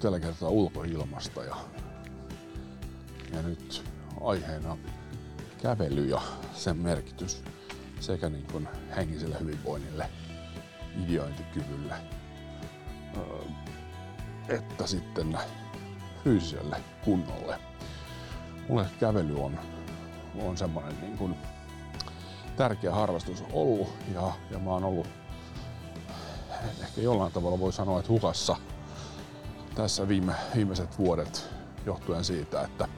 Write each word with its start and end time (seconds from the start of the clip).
Tällä 0.00 0.20
kertaa 0.20 0.48
ulkoilmasta 0.48 1.44
ja, 1.44 1.56
ja 3.32 3.42
nyt 3.42 3.84
aiheena 4.20 4.76
kävely 5.62 6.06
ja 6.06 6.20
sen 6.54 6.76
merkitys 6.76 7.42
sekä 8.00 8.28
niin 8.28 8.46
kuin 8.52 8.68
henkiselle 8.96 9.40
hyvinvoinnille, 9.40 10.10
ideointikyvylle, 11.06 11.94
että 14.48 14.86
sitten 14.86 15.38
fyysiselle 16.24 16.76
kunnolle. 17.04 17.58
Mulle 18.68 18.86
kävely 19.00 19.42
on, 19.42 19.58
on 20.42 20.56
semmoinen 20.56 21.00
niin 21.00 21.18
kuin 21.18 21.34
tärkeä 22.56 22.94
harrastus 22.94 23.44
ollut 23.52 23.88
ja, 24.14 24.32
ja 24.50 24.58
mä 24.58 24.70
oon 24.70 24.84
ollut 24.84 25.08
ehkä 26.80 27.00
jollain 27.00 27.32
tavalla 27.32 27.58
voi 27.58 27.72
sanoa, 27.72 27.98
että 27.98 28.12
hukassa 28.12 28.56
tässä 29.74 30.08
viime, 30.08 30.32
viimeiset 30.56 30.98
vuodet 30.98 31.48
johtuen 31.86 32.24
siitä, 32.24 32.62
että, 32.62 32.88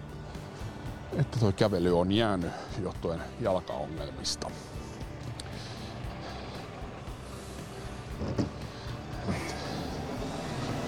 että 1.13 1.39
tuo 1.39 1.53
kävely 1.53 2.01
on 2.01 2.13
jäänyt 2.13 2.53
johtuen 2.83 3.21
jalkaongelmista. 3.41 4.51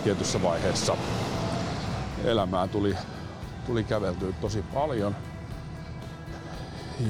Tietyssä 0.05 0.43
vaiheessa 0.43 0.97
elämää 2.25 2.69
tuli, 2.69 2.97
tuli 3.67 3.85
käveltyä 3.85 4.33
tosi 4.41 4.63
paljon. 4.63 5.17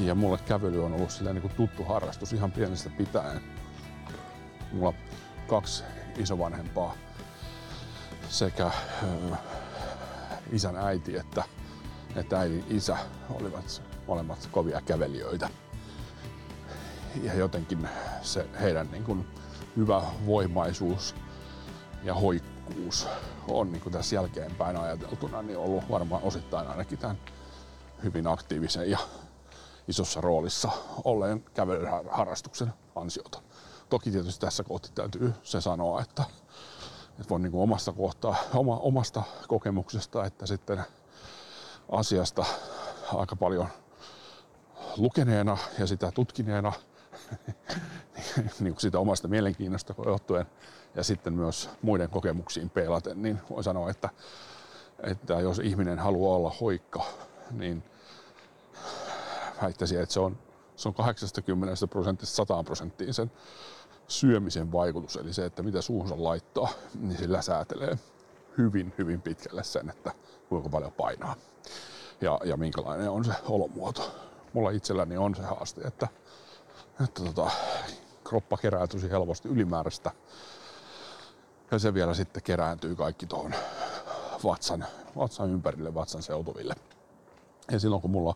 Ja 0.04 0.14
mulle 0.14 0.38
kävely 0.38 0.84
on 0.84 0.92
ollut 0.92 1.10
silleen 1.10 1.34
niin 1.34 1.42
kuin 1.42 1.54
tuttu 1.54 1.84
harrastus 1.84 2.32
ihan 2.32 2.52
pienestä 2.52 2.90
pitäen. 2.98 3.40
Mulla 4.72 4.92
kaksi 5.46 5.84
isovanhempaa 6.18 6.94
sekä 8.28 8.70
isän 10.52 10.76
äiti 10.76 11.16
että, 11.16 11.44
että 12.16 12.38
äidin 12.38 12.64
isä 12.68 12.96
olivat 13.30 13.82
molemmat 14.06 14.48
kovia 14.52 14.80
kävelijöitä. 14.80 15.48
Ja 17.22 17.34
jotenkin 17.34 17.88
se 18.22 18.46
heidän 18.60 18.90
niin 18.90 19.04
kuin 19.04 19.26
hyvä 19.76 20.02
voimaisuus 20.26 21.14
ja 22.02 22.14
hoikkuus 22.14 23.08
on 23.48 23.72
niin 23.72 23.82
kuin 23.82 23.92
tässä 23.92 24.14
jälkeenpäin 24.14 24.76
ajateltuna 24.76 25.42
niin 25.42 25.58
ollut 25.58 25.90
varmaan 25.90 26.22
osittain 26.22 26.68
ainakin 26.68 26.98
tämän 26.98 27.18
hyvin 28.02 28.26
aktiivisen 28.26 28.90
ja 28.90 28.98
isossa 29.88 30.20
roolissa 30.20 30.70
olleen 31.04 31.44
kävelyharrastuksen 31.54 32.72
ansiota. 32.94 33.42
Toki 33.88 34.10
tietysti 34.10 34.40
tässä 34.40 34.64
kohti 34.64 34.90
täytyy 34.94 35.34
se 35.42 35.60
sanoa, 35.60 36.00
että, 36.00 36.24
että 37.20 37.28
voin 37.30 37.42
niin 37.42 37.52
kuin 37.52 37.62
omasta, 37.62 37.92
kohtaa, 37.92 38.36
oma, 38.54 38.76
omasta 38.76 39.22
kokemuksesta, 39.48 40.24
että 40.24 40.46
sitten 40.46 40.80
asiasta 41.88 42.44
aika 43.14 43.36
paljon 43.36 43.68
lukeneena 44.96 45.58
ja 45.78 45.86
sitä 45.86 46.12
tutkineena, 46.12 46.72
niin 48.60 48.72
kuin 48.72 48.80
sitä 48.80 48.98
omasta 48.98 49.28
mielenkiinnosta 49.28 49.94
johtuen 50.06 50.46
ja 50.94 51.02
sitten 51.02 51.32
myös 51.32 51.70
muiden 51.82 52.10
kokemuksiin 52.10 52.70
peilaten, 52.70 53.22
niin 53.22 53.38
voi 53.50 53.64
sanoa, 53.64 53.90
että, 53.90 54.10
että 55.02 55.34
jos 55.34 55.58
ihminen 55.58 55.98
haluaa 55.98 56.36
olla 56.36 56.52
hoikka, 56.60 57.04
niin 57.50 57.82
väittäisin, 59.62 60.00
että 60.00 60.12
se 60.12 60.20
on, 60.20 60.38
se 60.76 60.88
on 60.88 60.94
80 60.94 61.86
prosentista 61.86 62.36
100 62.36 62.62
prosenttiin 62.62 63.14
sen 63.14 63.30
syömisen 64.08 64.72
vaikutus, 64.72 65.16
eli 65.16 65.32
se, 65.32 65.44
että 65.44 65.62
mitä 65.62 65.82
suuhunsa 65.82 66.14
laittaa, 66.18 66.68
niin 67.00 67.18
sillä 67.18 67.42
säätelee 67.42 67.98
hyvin, 68.58 68.94
hyvin 68.98 69.22
pitkälle 69.22 69.64
sen, 69.64 69.90
että 69.90 70.12
kuinka 70.48 70.68
paljon 70.68 70.92
painaa 70.92 71.36
ja, 72.20 72.40
ja 72.44 72.56
minkälainen 72.56 73.10
on 73.10 73.24
se 73.24 73.32
olomuoto. 73.48 74.14
Mulla 74.52 74.70
itselläni 74.70 75.16
on 75.16 75.34
se 75.34 75.42
haaste, 75.42 75.80
että, 75.80 76.08
että 77.04 77.24
tota, 77.24 77.50
kroppa 78.24 78.56
kerää 78.56 78.86
tosi 78.86 79.10
helposti 79.10 79.48
ylimääräistä 79.48 80.10
ja 81.70 81.78
se 81.78 81.94
vielä 81.94 82.14
sitten 82.14 82.42
kerääntyy 82.42 82.96
kaikki 82.96 83.26
tuohon 83.26 83.54
vatsan, 84.44 84.86
vatsan 85.16 85.50
ympärille, 85.50 85.94
vatsan 85.94 86.22
seutuville. 86.22 86.74
Ja 87.70 87.80
silloin 87.80 88.02
kun 88.02 88.10
mulla 88.10 88.34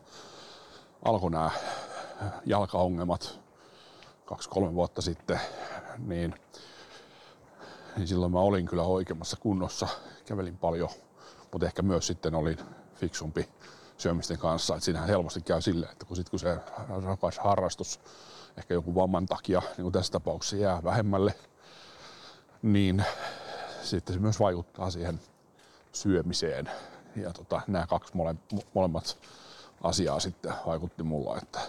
alkoi 1.04 1.30
nämä 1.30 1.50
jalkaongelmat 2.46 3.40
kaksi-kolme 4.30 4.74
vuotta 4.74 5.02
sitten, 5.02 5.40
niin, 6.06 6.34
niin 7.96 8.08
silloin 8.08 8.32
mä 8.32 8.40
olin 8.40 8.66
kyllä 8.66 8.82
oikeammassa 8.82 9.36
kunnossa. 9.40 9.88
Kävelin 10.24 10.58
paljon, 10.58 10.88
mutta 11.52 11.66
ehkä 11.66 11.82
myös 11.82 12.06
sitten 12.06 12.34
olin 12.34 12.58
fiksumpi 12.94 13.48
syömisten 13.98 14.38
kanssa. 14.38 14.76
Et 14.76 14.82
siinähän 14.82 15.08
helposti 15.08 15.40
käy 15.40 15.60
silleen, 15.60 15.92
että 15.92 16.06
kun, 16.06 16.16
sit, 16.16 16.28
kun 16.28 16.38
se 16.38 16.56
rakas 17.04 17.38
harrastus 17.38 18.00
ehkä 18.56 18.74
joku 18.74 18.94
vamman 18.94 19.26
takia, 19.26 19.62
niin 19.76 19.82
kuin 19.82 19.92
tässä 19.92 20.12
tapauksessa 20.12 20.56
jää 20.56 20.84
vähemmälle, 20.84 21.34
niin 22.62 23.04
sitten 23.82 24.14
se 24.14 24.20
myös 24.20 24.40
vaikuttaa 24.40 24.90
siihen 24.90 25.20
syömiseen. 25.92 26.70
Ja 27.16 27.32
tota, 27.32 27.60
nämä 27.66 27.86
kaksi 27.86 28.16
mole, 28.16 28.34
molemmat 28.74 29.18
asiaa 29.82 30.20
sitten 30.20 30.52
vaikutti 30.66 31.02
mulla, 31.02 31.38
että, 31.38 31.60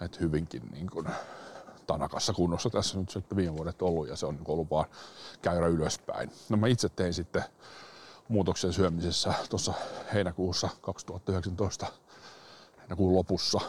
että 0.00 0.18
hyvinkin 0.20 0.62
niin 0.72 0.90
kuin 0.90 1.06
tanakassa 1.92 2.32
kunnossa 2.32 2.70
tässä 2.70 2.98
nyt 2.98 3.10
sitten 3.10 3.36
viime 3.36 3.56
vuodet 3.56 3.82
ollut 3.82 4.08
ja 4.08 4.16
se 4.16 4.26
on 4.26 4.34
niin 4.34 4.50
ollut 4.50 4.70
vaan 4.70 4.86
käyrä 5.42 5.66
ylöspäin. 5.66 6.30
No 6.48 6.56
mä 6.56 6.66
itse 6.66 6.88
tein 6.88 7.14
sitten 7.14 7.44
muutoksen 8.28 8.72
syömisessä 8.72 9.34
tuossa 9.50 9.74
heinäkuussa 10.14 10.68
2019 10.80 11.86
heinäkuun 12.78 13.14
lopussa 13.14 13.60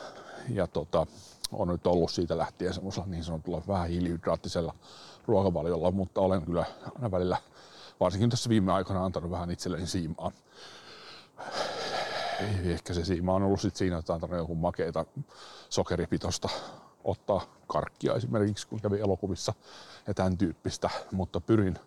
ja 0.50 0.68
tota, 0.68 1.08
on 1.52 1.68
nyt 1.68 1.88
ollut 1.88 2.12
siitä 2.12 2.38
lähtien 2.38 2.74
semmoisella 2.74 3.08
niin 3.08 3.24
sanotulla 3.24 3.64
vähän 3.68 3.90
hiilihydraattisella 3.90 4.76
ruokavaliolla, 5.28 5.92
mutta 5.92 6.22
olen 6.22 6.42
kyllä 6.42 6.66
aina 6.96 7.12
välillä, 7.12 7.38
varsinkin 8.00 8.30
tässä 8.30 8.50
viime 8.50 8.72
aikoina 8.72 9.06
antanut 9.06 9.32
vähän 9.32 9.52
itselleni 9.52 9.88
siimaa. 9.88 10.32
Ehkä 12.64 12.94
se 12.94 13.06
siima 13.06 13.34
on 13.34 13.44
ollut 13.44 13.62
sit 13.62 13.76
siinä, 13.76 13.98
että 13.98 14.14
on 14.14 14.16
antanut 14.16 14.38
joku 14.38 14.56
makeita 14.56 15.06
sokeripitosta 15.70 16.50
ottaa 17.04 17.42
karkkia 17.68 18.16
esimerkiksi, 18.16 18.68
kun 18.68 18.82
kävi 18.82 19.00
elokuvissa 19.00 19.54
ja 20.08 20.14
tämän 20.14 20.38
tyyppistä, 20.38 20.90
mutta 21.12 21.42
pyrin 21.42 21.80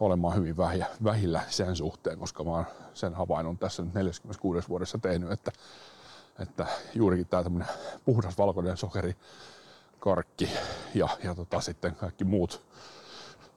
olemaan 0.00 0.36
hyvin 0.36 0.56
vähillä 1.04 1.42
sen 1.48 1.76
suhteen, 1.76 2.18
koska 2.18 2.44
mä 2.44 2.50
oon 2.50 2.66
sen 2.94 3.14
havainnut 3.14 3.60
tässä 3.60 3.82
nyt 3.82 3.94
46 3.94 4.68
vuodessa 4.68 4.98
tehnyt, 4.98 5.32
että, 5.32 5.52
että 6.38 6.66
juurikin 6.94 7.26
tämä 7.26 7.42
tämmöinen 7.42 7.68
puhdas 8.04 8.38
valkoinen 8.38 8.76
sokeri, 8.76 9.16
karkki 9.98 10.50
ja, 10.94 11.08
ja 11.24 11.34
tota, 11.34 11.60
sitten 11.60 11.94
kaikki 11.94 12.24
muut 12.24 12.62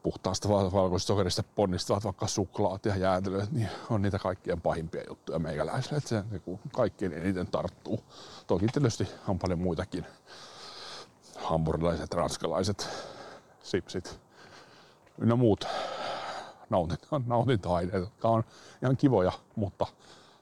puhtaasta 0.03 0.49
valkoisesta 0.49 1.07
sokerista 1.07 1.43
ponnistavat 1.43 2.03
vaikka 2.03 2.27
suklaat 2.27 2.85
ja 2.85 2.95
jäätelöt, 2.95 3.51
niin 3.51 3.69
on 3.89 4.01
niitä 4.01 4.19
kaikkien 4.19 4.61
pahimpia 4.61 5.03
juttuja 5.09 5.39
meikäläisille, 5.39 5.97
että 5.97 6.09
se 6.09 6.23
niin 6.31 6.59
kaikkein 6.73 7.13
eniten 7.13 7.47
tarttuu. 7.47 8.03
Toki 8.47 8.67
tietysti 8.67 9.07
on 9.27 9.39
paljon 9.39 9.59
muitakin 9.59 10.05
hampurilaiset, 11.43 12.13
ranskalaiset, 12.13 12.89
sipsit 13.63 14.19
ynnä 15.17 15.35
muut 15.35 15.67
nautinta, 16.69 17.21
nautinta-aineet, 17.25 18.03
jotka 18.03 18.27
on 18.27 18.43
ihan 18.83 18.97
kivoja, 18.97 19.31
mutta 19.55 19.87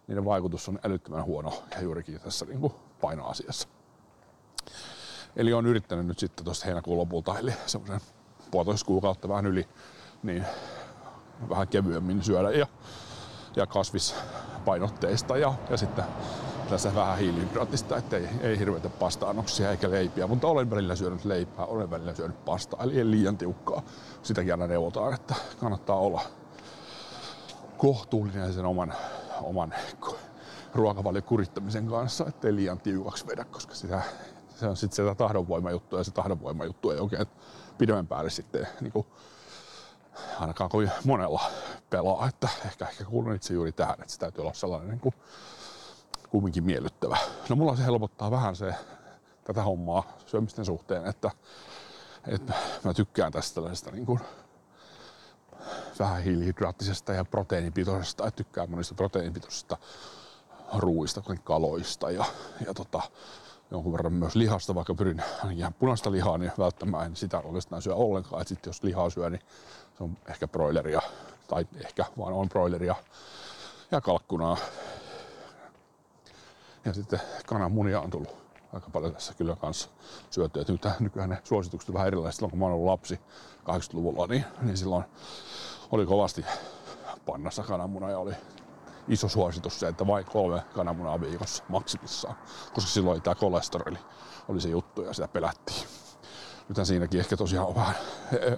niiden 0.08 0.26
vaikutus 0.26 0.70
on 0.70 0.80
älyttömän 0.84 1.26
huono 1.26 1.64
ja 1.72 1.82
juurikin 1.82 2.20
tässä 2.20 2.46
niin 2.46 2.60
kuin 2.60 2.74
painoasiassa. 3.02 3.68
Eli 5.36 5.54
on 5.54 5.66
yrittänyt 5.66 6.06
nyt 6.06 6.20
sitten 6.20 6.46
tuosta 6.46 6.66
heinäkuun 6.66 6.98
lopulta, 6.98 7.40
eli 7.40 7.54
semmoisen 7.66 8.02
puolitoista 8.52 8.86
kuukautta 8.86 9.30
vähän 9.30 9.46
yli, 9.46 9.68
niin 10.24 10.46
vähän 11.50 11.68
kevyemmin 11.68 12.24
syödä 12.24 12.52
ja, 12.52 12.68
ja 13.56 13.68
kasvispainotteista 13.68 15.38
ja, 15.38 15.54
ja 15.70 15.78
sitten 15.78 16.06
tässä 16.70 16.96
vähän 16.96 17.18
hiilihydraattista, 17.18 17.98
ettei 17.98 18.30
ei 18.42 18.60
hirveitä 18.60 18.90
pasta-annoksia 18.90 19.72
eikä 19.72 19.92
leipiä, 19.92 20.28
mutta 20.28 20.48
olen 20.48 20.70
välillä 20.70 20.96
syönyt 20.96 21.26
leipää, 21.26 21.66
olen 21.66 21.92
välillä 21.92 22.16
syönyt 22.16 22.46
pastaa, 22.46 22.84
eli 22.84 22.98
ei 22.98 23.12
liian 23.12 23.38
tiukkaa. 23.38 23.82
Sitäkin 24.24 24.54
aina 24.54 24.68
neuvotaan, 24.68 25.14
että 25.14 25.36
kannattaa 25.60 25.96
olla 25.96 26.22
kohtuullinen 27.78 28.54
sen 28.54 28.66
oman, 28.66 28.94
oman 29.42 29.74
ruokavalion 30.76 31.24
kurittamisen 31.24 31.88
kanssa, 31.88 32.26
ettei 32.28 32.56
liian 32.56 32.80
tiukaksi 32.80 33.28
vedä, 33.28 33.46
koska 33.46 33.76
sitä, 33.76 34.02
se 34.56 34.68
on 34.68 34.78
sitten 34.78 34.96
sitä 34.96 35.16
tahdonvoimajuttu 35.16 35.98
ja 35.98 36.04
se 36.04 36.12
tahdonvoimajuttu 36.12 36.92
ei 36.92 37.00
oikein 37.00 37.26
pidemmän 37.78 38.08
päälle 38.08 38.30
sitten 38.30 38.68
niin 38.82 38.92
kuin, 38.92 39.08
ainakaan 40.40 40.70
kovin 40.70 40.92
monella 41.06 41.42
pelaa, 41.90 42.28
että 42.28 42.50
ehkä, 42.66 42.86
ehkä 42.86 43.04
kuulun 43.04 43.36
itse 43.36 43.54
juuri 43.54 43.72
tähän, 43.72 44.02
että 44.02 44.14
se 44.14 44.20
täytyy 44.20 44.42
olla 44.42 44.54
sellainen 44.54 44.90
niin 44.90 45.00
kuin, 45.00 45.16
kumminkin 46.30 46.64
miellyttävä. 46.64 47.18
No 47.50 47.56
mulla 47.56 47.76
se 47.76 47.84
helpottaa 47.86 48.32
vähän 48.32 48.56
se 48.56 48.74
tätä 49.44 49.64
hommaa 49.64 50.04
syömisten 50.26 50.66
suhteen, 50.66 51.06
että, 51.06 51.32
että 52.28 52.54
mä 52.84 52.94
tykkään 52.94 53.32
tästä 53.32 53.56
tällaisesta 53.56 53.92
niin 53.92 54.06
kuin 54.06 54.20
vähän 56.00 56.24
hiilihydraattisesta 56.24 57.14
ja 57.14 57.26
proteiinipitoisesta, 57.26 58.28
että 58.28 58.38
tykkään 58.38 58.70
monista 58.72 58.96
proteiinipitoisista 58.96 59.78
ruuista, 60.78 61.22
kuten 61.22 61.42
kaloista 61.44 62.12
ja, 62.12 62.26
ja 62.66 62.74
tota, 62.74 63.02
jonkun 63.72 63.94
verran 63.94 64.14
myös 64.14 64.36
lihasta, 64.36 64.76
vaikka 64.76 64.96
pyrin 64.96 65.24
ihan 65.56 65.74
punaista 65.74 66.12
lihaa, 66.12 66.38
niin 66.38 66.52
välttämään 66.58 67.06
en 67.06 67.16
sitä 67.16 67.40
oikeastaan 67.40 67.82
syö 67.82 67.96
ollenkaan. 67.96 68.42
Että 68.42 68.50
sitten 68.50 68.70
jos 68.70 68.84
lihaa 68.84 69.10
syö, 69.10 69.30
niin 69.30 69.42
se 69.98 70.04
on 70.04 70.18
ehkä 70.28 70.48
broileria, 70.48 71.02
tai 71.48 71.68
ehkä 71.86 72.06
vaan 72.18 72.34
on 72.34 72.50
broileria 72.50 72.96
ja 73.92 74.02
kalkkunaa. 74.02 74.58
Ja 76.86 76.94
sitten 76.94 77.22
kananmunia 77.48 78.02
on 78.02 78.10
tullut 78.10 78.38
aika 78.74 78.90
paljon 78.90 79.14
tässä 79.14 79.34
kyllä 79.34 79.56
kanssa 79.56 79.90
syötyä. 80.30 80.64
Nyt 80.68 80.82
nykyään 81.00 81.30
ne 81.30 81.38
suositukset 81.44 81.90
on 81.90 81.94
vähän 81.94 82.08
erilaiset. 82.08 82.36
Silloin 82.36 82.52
kun 82.52 82.60
mä 82.60 82.66
ollut 82.66 82.86
lapsi 82.86 83.20
80-luvulla, 83.64 84.28
niin, 84.28 84.46
niin 84.62 84.78
silloin 84.78 85.04
oli 85.92 86.06
kovasti 86.06 86.46
pannassa 87.26 87.64
kananmuna 87.64 88.10
ja 88.10 88.20
oli 88.20 88.34
iso 89.08 89.30
suositus 89.30 89.80
se, 89.80 89.88
että 89.88 90.08
vain 90.08 90.26
kolme 90.26 90.64
kananmunaa 90.74 91.22
viikossa 91.22 91.64
maksimissaan, 91.70 92.36
koska 92.74 92.90
silloin 92.90 93.22
tämä 93.22 93.36
kolesteroli 93.36 93.98
oli 94.48 94.62
se 94.62 94.70
juttu 94.70 95.02
ja 95.02 95.14
sitä 95.14 95.28
pelättiin. 95.28 95.88
Nythän 96.70 96.86
siinäkin 96.86 97.20
ehkä 97.20 97.38
tosiaan 97.38 97.68
on 97.68 97.76
vähän 97.76 97.96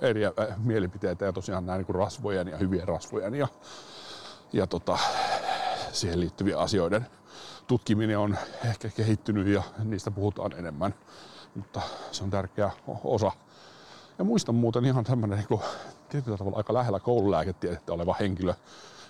eri 0.01 0.21
mielipiteitä 0.57 1.25
ja 1.25 1.33
tosiaan 1.33 1.65
nämä 1.65 1.77
niin 1.77 1.95
rasvojen 1.95 2.47
ja 2.47 2.57
hyvien 2.57 2.87
rasvojen 2.87 3.35
ja, 3.35 3.47
ja 4.53 4.67
tota, 4.67 4.97
siihen 5.91 6.19
liittyviä 6.19 6.59
asioiden 6.59 7.07
tutkiminen 7.71 8.19
on 8.19 8.37
ehkä 8.65 8.89
kehittynyt 8.89 9.47
ja 9.47 9.63
niistä 9.83 10.11
puhutaan 10.11 10.53
enemmän, 10.53 10.93
mutta 11.55 11.81
se 12.11 12.23
on 12.23 12.29
tärkeä 12.29 12.71
osa. 13.03 13.31
Ja 14.17 14.23
muistan 14.23 14.55
muuten 14.55 14.85
ihan 14.85 15.03
tämmöinen 15.03 15.45
niin 15.49 15.59
tietyllä 16.09 16.37
tavalla 16.37 16.57
aika 16.57 16.73
lähellä 16.73 16.99
koululääketiedettä 16.99 17.93
oleva 17.93 18.15
henkilö, 18.19 18.53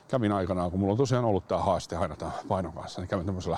kävin 0.08 0.32
aikanaan, 0.32 0.72
kun 0.72 0.80
mulla 0.80 0.92
on 0.92 0.98
tosiaan 0.98 1.26
ollut 1.26 1.48
tämä 1.48 1.62
haaste 1.62 1.96
aina 1.96 2.16
tämän 2.16 2.34
painon 2.48 2.74
kanssa, 2.74 3.02
niin 3.02 3.10
kävin 3.10 3.26
tämmöisellä 3.26 3.58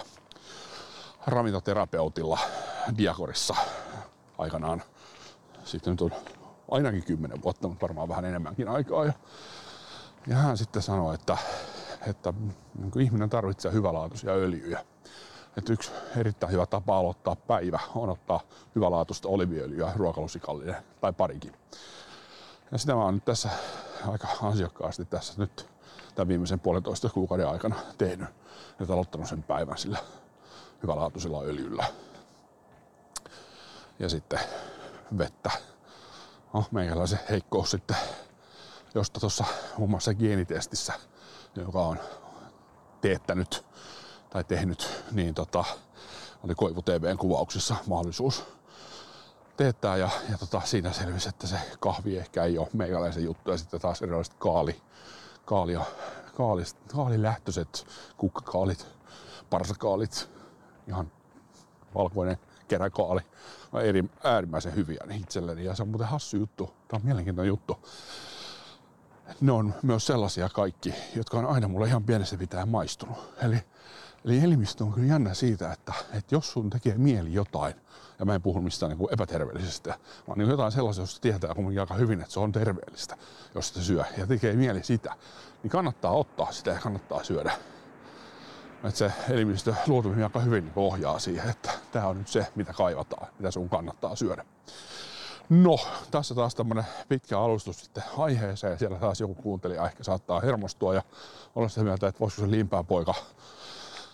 ravintoterapeutilla 1.28 2.40
Diakorissa 2.98 3.56
aikanaan. 4.38 4.84
Sitten 5.64 5.92
nyt 5.92 6.02
on 6.02 6.12
ainakin 6.72 7.04
kymmenen 7.04 7.44
vuotta, 7.44 7.68
mutta 7.68 7.82
varmaan 7.82 8.10
vähän 8.10 8.26
enemmänkin 8.26 8.68
aikaa. 8.68 9.06
Ja, 9.06 9.14
ja 10.28 10.36
hän 10.36 10.58
sitten 10.58 10.82
sanoi, 10.82 11.16
että, 11.16 11.38
että 12.08 12.34
niin 12.76 13.02
ihminen 13.02 13.30
tarvitsee 13.30 13.72
hyvälaatuisia 13.72 14.32
öljyjä. 14.32 14.86
Että 15.58 15.74
yksi 15.74 15.92
erittäin 16.18 16.52
hyvä 16.52 16.66
tapa 16.66 16.98
aloittaa 16.98 17.36
päivä 17.36 17.80
on 17.96 18.10
ottaa 18.10 18.40
hyvälaatuista 18.76 19.28
oliviöljyä, 19.28 19.94
ruokalusikallinen 19.96 20.76
tai 21.02 21.14
parikin. 21.14 21.54
Ja 22.72 22.78
sitä 22.78 22.96
mä 22.96 23.04
oon 23.04 23.14
nyt 23.14 23.26
tässä 23.26 23.50
aika 24.08 24.28
ansiokkaasti 24.42 25.06
tässä 25.06 25.34
nyt 25.38 25.68
tämän 26.16 26.28
viimeisen 26.28 26.60
puolentoista 26.60 27.10
kuukauden 27.10 27.48
aikana 27.48 27.76
tehnyt 27.98 28.30
ja 28.80 28.94
aloittanut 28.94 29.28
sen 29.28 29.44
päivän 29.44 29.78
sillä 29.78 29.98
hyvälaatuisella 30.84 31.42
öljyllä. 31.42 31.86
Ja 34.00 34.10
sitten 34.10 34.40
vettä. 35.18 35.52
No, 36.54 36.66
meikäläisen 36.72 37.20
heikkous 37.30 37.72
sitten, 37.72 37.98
josta 38.96 39.20
tuossa 39.20 39.46
muun 39.78 39.90
muassa 39.90 40.14
geenitestissä, 40.14 40.94
joka 41.56 41.80
on 41.80 42.00
teettänyt 43.02 43.66
tai 44.30 44.44
tehnyt, 44.44 45.04
niin 45.12 45.34
tota, 45.34 45.64
oli 46.44 46.56
Koivu 46.56 46.82
TVn 46.82 47.18
kuvauksissa 47.18 47.76
mahdollisuus 47.88 48.44
teettää 49.58 49.98
ja, 49.98 50.10
ja 50.32 50.38
tota, 50.38 50.62
siinä 50.66 50.92
selvisi, 50.92 51.30
että 51.30 51.48
se 51.48 51.58
kahvi 51.80 52.18
ehkä 52.18 52.44
ei 52.44 52.58
ole 52.58 52.68
meikäläisen 52.74 53.24
juttu 53.24 53.52
ja 53.52 53.58
sitten 53.58 53.82
taas 53.82 54.02
erilaiset 54.02 54.34
kaali, 54.34 54.82
kaalia, 55.46 55.86
kaalis, 56.38 56.76
kaalilähtöiset 56.96 57.86
kukkakaalit, 58.18 58.88
parsakaalit, 59.50 60.30
ihan 60.88 61.12
valkoinen 61.96 62.38
keräkaali, 62.68 63.22
on 63.74 63.82
eri, 63.82 64.04
äärimmäisen 64.24 64.76
hyviä 64.76 65.04
itselleni. 65.12 65.66
Ja 65.66 65.76
se 65.76 65.84
on 65.84 65.90
muuten 65.90 66.08
hassu 66.08 66.38
juttu, 66.38 66.66
tämä 66.66 66.98
on 66.98 67.06
mielenkiintoinen 67.06 67.50
juttu. 67.50 67.80
Ne 69.42 69.52
on 69.52 69.74
myös 69.84 70.06
sellaisia 70.06 70.50
kaikki, 70.50 70.94
jotka 71.16 71.38
on 71.38 71.46
aina 71.46 71.68
mulle 71.68 71.88
ihan 71.88 72.04
pienessä 72.04 72.38
pitää 72.38 72.66
maistunut. 72.66 73.18
Eli, 73.42 73.58
eli 74.26 74.40
elimistö 74.40 74.84
on 74.84 74.94
kyllä 74.94 75.08
jännä 75.08 75.34
siitä, 75.34 75.74
että, 75.74 75.94
että 76.14 76.36
jos 76.36 76.52
sun 76.52 76.70
tekee 76.70 76.98
mieli 76.98 77.34
jotain, 77.34 77.74
ja 78.20 78.26
mä 78.26 78.36
en 78.36 78.42
puhu 78.42 78.62
mistään 78.62 78.90
niin 78.90 78.98
kuin 78.98 79.14
epäterveellisestä, 79.14 79.98
vaan 80.28 80.40
niin 80.40 80.50
jotain 80.50 80.72
sellaista, 80.72 81.02
josta 81.02 81.22
tietää 81.22 81.54
kuitenkin 81.56 81.80
aika 81.80 81.94
hyvin, 81.94 82.22
että 82.22 82.34
se 82.34 82.40
on 82.40 82.52
terveellistä, 82.52 83.18
jos 83.56 83.68
sitä 83.68 83.82
syö 83.82 84.04
ja 84.18 84.28
tekee 84.28 84.54
mieli 84.54 84.84
sitä, 84.84 85.16
niin 85.64 85.72
kannattaa 85.72 86.12
ottaa 86.12 86.52
sitä 86.52 86.72
ja 86.72 86.80
kannattaa 86.80 87.24
syödä. 87.24 87.54
Että 88.84 88.98
se 88.98 89.12
elimistö 89.30 89.76
luotuminen 89.88 90.24
aika 90.24 90.40
hyvin 90.40 90.64
niin 90.64 90.74
ohjaa 90.76 91.20
siihen, 91.20 91.50
että 91.50 91.70
tämä 91.92 92.08
on 92.08 92.18
nyt 92.18 92.28
se, 92.28 92.48
mitä 92.56 92.74
kaivataan, 92.74 93.28
mitä 93.40 93.52
sun 93.52 93.70
kannattaa 93.70 94.16
syödä. 94.16 94.46
No, 95.50 95.78
tässä 96.12 96.36
taas 96.36 96.56
tämmönen 96.56 96.86
pitkä 97.10 97.40
alustus 97.40 97.80
sitten 97.80 98.04
aiheeseen. 98.18 98.80
Siellä 98.80 99.00
taas 99.00 99.20
joku 99.20 99.36
kuuntelija 99.36 99.86
ehkä 99.86 100.04
saattaa 100.04 100.40
hermostua 100.40 100.94
ja 100.94 101.02
olla 101.56 101.70
sitä 101.70 101.84
mieltä, 101.84 102.08
että 102.08 102.20
voisiko 102.20 102.42
se 102.42 102.52
limpää 102.52 102.84
poika 102.84 103.14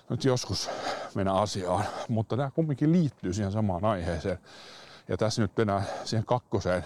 nyt 0.09 0.25
joskus 0.25 0.69
mennä 1.15 1.33
asiaan, 1.33 1.85
mutta 2.07 2.37
tämä 2.37 2.51
kumminkin 2.51 2.91
liittyy 2.91 3.33
siihen 3.33 3.51
samaan 3.51 3.85
aiheeseen. 3.85 4.39
Ja 5.07 5.17
tässä 5.17 5.41
nyt 5.41 5.57
mennään 5.57 5.83
siihen 6.03 6.25
kakkoseen, 6.25 6.85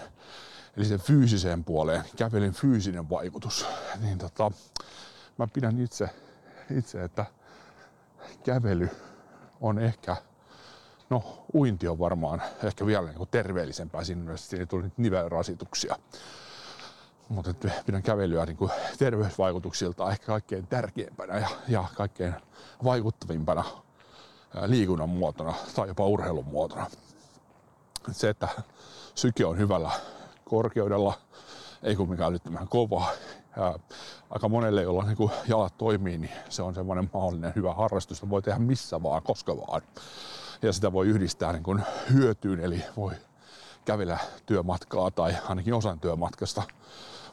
eli 0.76 0.84
sen 0.84 1.00
fyysiseen 1.00 1.64
puoleen, 1.64 2.04
kävelin 2.16 2.52
fyysinen 2.52 3.10
vaikutus. 3.10 3.66
Niin 4.00 4.18
tota, 4.18 4.50
mä 5.38 5.46
pidän 5.46 5.80
itse, 5.80 6.10
itse, 6.70 7.04
että 7.04 7.26
kävely 8.44 8.90
on 9.60 9.78
ehkä, 9.78 10.16
no 11.10 11.44
uinti 11.54 11.88
on 11.88 11.98
varmaan 11.98 12.42
ehkä 12.64 12.86
vielä 12.86 13.08
niin 13.08 13.28
terveellisempää 13.30 14.04
siinä 14.04 14.22
mielessä, 14.24 14.48
siinä 14.48 14.66
tuli 14.66 14.84
nivelrasituksia. 14.96 15.96
Mutta 17.28 17.54
pidän 17.86 18.02
kävelyä 18.02 18.46
niin 18.46 18.56
kuin 18.56 18.70
terveysvaikutuksilta 18.98 20.10
ehkä 20.10 20.26
kaikkein 20.26 20.66
tärkeimpänä 20.66 21.38
ja, 21.38 21.48
ja 21.68 21.84
kaikkein 21.94 22.34
vaikuttavimpana 22.84 23.64
liikunnan 24.66 25.08
muotona 25.08 25.54
tai 25.74 25.88
jopa 25.88 26.06
urheilun 26.06 26.44
muotona. 26.44 26.86
Se, 28.12 28.28
että 28.28 28.48
syke 29.14 29.46
on 29.46 29.58
hyvällä 29.58 29.90
korkeudella, 30.44 31.14
ei 31.82 31.96
kun 31.96 32.10
mikään 32.10 32.30
älyttömän 32.30 32.68
kova. 32.68 33.06
Ja 33.56 33.78
aika 34.30 34.48
monelle, 34.48 34.82
jolla 34.82 35.04
niin 35.04 35.30
jalat 35.48 35.78
toimii, 35.78 36.18
niin 36.18 36.32
se 36.48 36.62
on 36.62 36.74
semmoinen 36.74 37.10
mahdollinen 37.14 37.52
hyvä 37.56 37.74
harrastus, 37.74 38.18
että 38.18 38.30
voi 38.30 38.42
tehdä 38.42 38.58
missä 38.58 39.02
vaan, 39.02 39.22
koska 39.22 39.56
vaan. 39.56 39.82
Ja 40.62 40.72
sitä 40.72 40.92
voi 40.92 41.06
yhdistää 41.06 41.52
niin 41.52 41.62
kuin 41.62 41.82
hyötyyn, 42.12 42.60
eli 42.60 42.84
voi 42.96 43.12
kävellä 43.84 44.18
työmatkaa 44.46 45.10
tai 45.10 45.36
ainakin 45.48 45.74
osan 45.74 46.00
työmatkasta. 46.00 46.62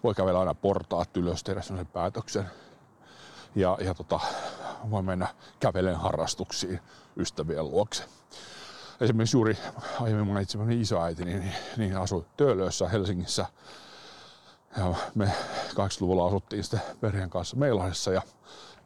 Voi 0.03 0.15
kävellä 0.15 0.39
aina 0.39 0.53
portaat 0.53 1.17
ylös, 1.17 1.43
tehdä 1.43 1.61
sellaisen 1.61 1.93
päätöksen. 1.93 2.45
Ja, 3.55 3.77
ja 3.81 3.93
tota, 3.93 4.19
voi 4.89 5.03
mennä 5.03 5.27
kävelen 5.59 5.95
harrastuksiin 5.95 6.79
ystävien 7.17 7.65
luokse. 7.65 8.03
Esimerkiksi 9.01 9.37
juuri 9.37 9.57
aiemmin 10.01 10.27
mainitsemani 10.27 10.81
isoäiti 10.81 11.25
niin, 11.25 11.53
niin 11.77 11.97
asui 11.97 12.25
Töölössä 12.37 12.89
Helsingissä. 12.89 13.45
Ja 14.77 14.93
me 15.15 15.25
80-luvulla 15.69 16.27
asuttiin 16.27 16.63
sitten 16.63 16.81
perheen 17.01 17.29
kanssa 17.29 17.57
Meilahdessa 17.57 18.11
ja 18.11 18.21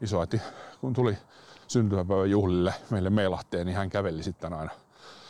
isoäiti 0.00 0.40
kun 0.80 0.92
tuli 0.92 1.18
syntymäpäivän 1.68 2.30
juhlille 2.30 2.74
meille 2.90 3.10
Meilahteen, 3.10 3.66
niin 3.66 3.76
hän 3.76 3.90
käveli 3.90 4.22
sitten 4.22 4.52
aina 4.52 4.70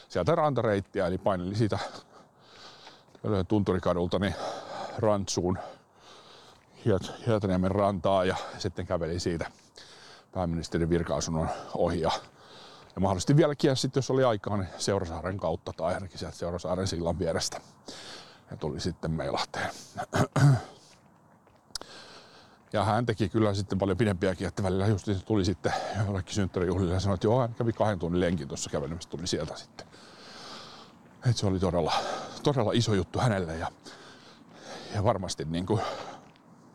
sieltä 0.09 0.35
rantareittiä, 0.35 1.07
eli 1.07 1.19
paineli 1.19 1.55
siitä 1.55 1.79
Tunturikadulta 3.49 4.19
niin 4.19 4.35
Rantsuun 4.99 5.59
Hietaniemen 7.27 7.71
rantaa 7.71 8.25
ja 8.25 8.37
sitten 8.59 8.87
käveli 8.87 9.21
siitä 9.21 9.51
pääministerin 10.33 10.91
virka-asunnon 10.91 11.49
ohi 11.75 12.01
ja, 12.01 12.11
ja 12.95 13.01
mahdollisesti 13.01 13.37
vieläkin 13.37 13.77
sitten, 13.77 13.99
jos 13.99 14.11
oli 14.11 14.25
aikaa, 14.25 14.57
niin 14.57 14.69
Seurasaaren 14.79 15.39
kautta 15.39 15.73
tai 15.77 15.95
ainakin 15.95 16.19
sieltä 16.19 16.37
Seurasaaren 16.37 16.87
sillan 16.87 17.19
vierestä. 17.19 17.61
Ja 18.51 18.57
tuli 18.57 18.81
sitten 18.81 19.11
Meilahteen. 19.11 19.71
Ja 22.73 22.85
hän 22.85 23.07
teki 23.07 23.29
kyllä 23.29 23.55
sitten 23.55 23.79
paljon 23.79 23.99
pidempiäkin, 23.99 24.49
että 24.49 24.63
välillä 24.63 24.87
just 24.87 25.05
se 25.05 25.25
tuli 25.25 25.45
sitten 25.45 25.73
jollekin 26.07 26.35
synttärijuhlille 26.35 26.95
ja 26.95 27.01
sanoi, 27.01 27.15
että 27.15 27.27
joo, 27.27 27.41
hän 27.41 27.55
kävi 27.55 27.73
kahden 27.73 27.99
tunnin 27.99 28.21
lenkin 28.21 28.49
tuossa 28.49 28.71
kävelemässä, 28.71 29.09
tuli 29.11 29.27
sieltä 29.27 29.57
sitten. 29.57 29.87
Et 31.31 31.37
se 31.37 31.47
oli 31.47 31.59
todella, 31.59 31.93
todella 32.43 32.73
iso 32.75 32.95
juttu 32.95 33.19
hänelle 33.19 33.57
ja, 33.57 33.69
ja 34.95 35.05
varmasti 35.05 35.45
niin 35.45 35.67
kuin 35.67 35.81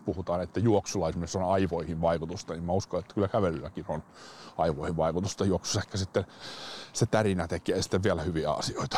puhutaan, 0.06 0.42
että 0.42 0.60
juoksulla 0.60 1.10
esimerkiksi 1.10 1.38
on 1.38 1.52
aivoihin 1.52 2.02
vaikutusta, 2.02 2.54
niin 2.54 2.64
mä 2.64 2.72
uskon, 2.72 3.00
että 3.00 3.14
kyllä 3.14 3.28
kävelylläkin 3.28 3.86
on 3.88 4.04
aivoihin 4.58 4.98
vaikutusta. 4.98 5.46
Juoksussa 5.46 5.80
ehkä 5.80 5.98
sitten 5.98 6.26
se 6.94 7.06
tärinä 7.06 7.48
tekee 7.48 7.82
sitten 7.82 8.04
vielä 8.04 8.22
hyviä 8.22 8.52
asioita. 8.52 8.98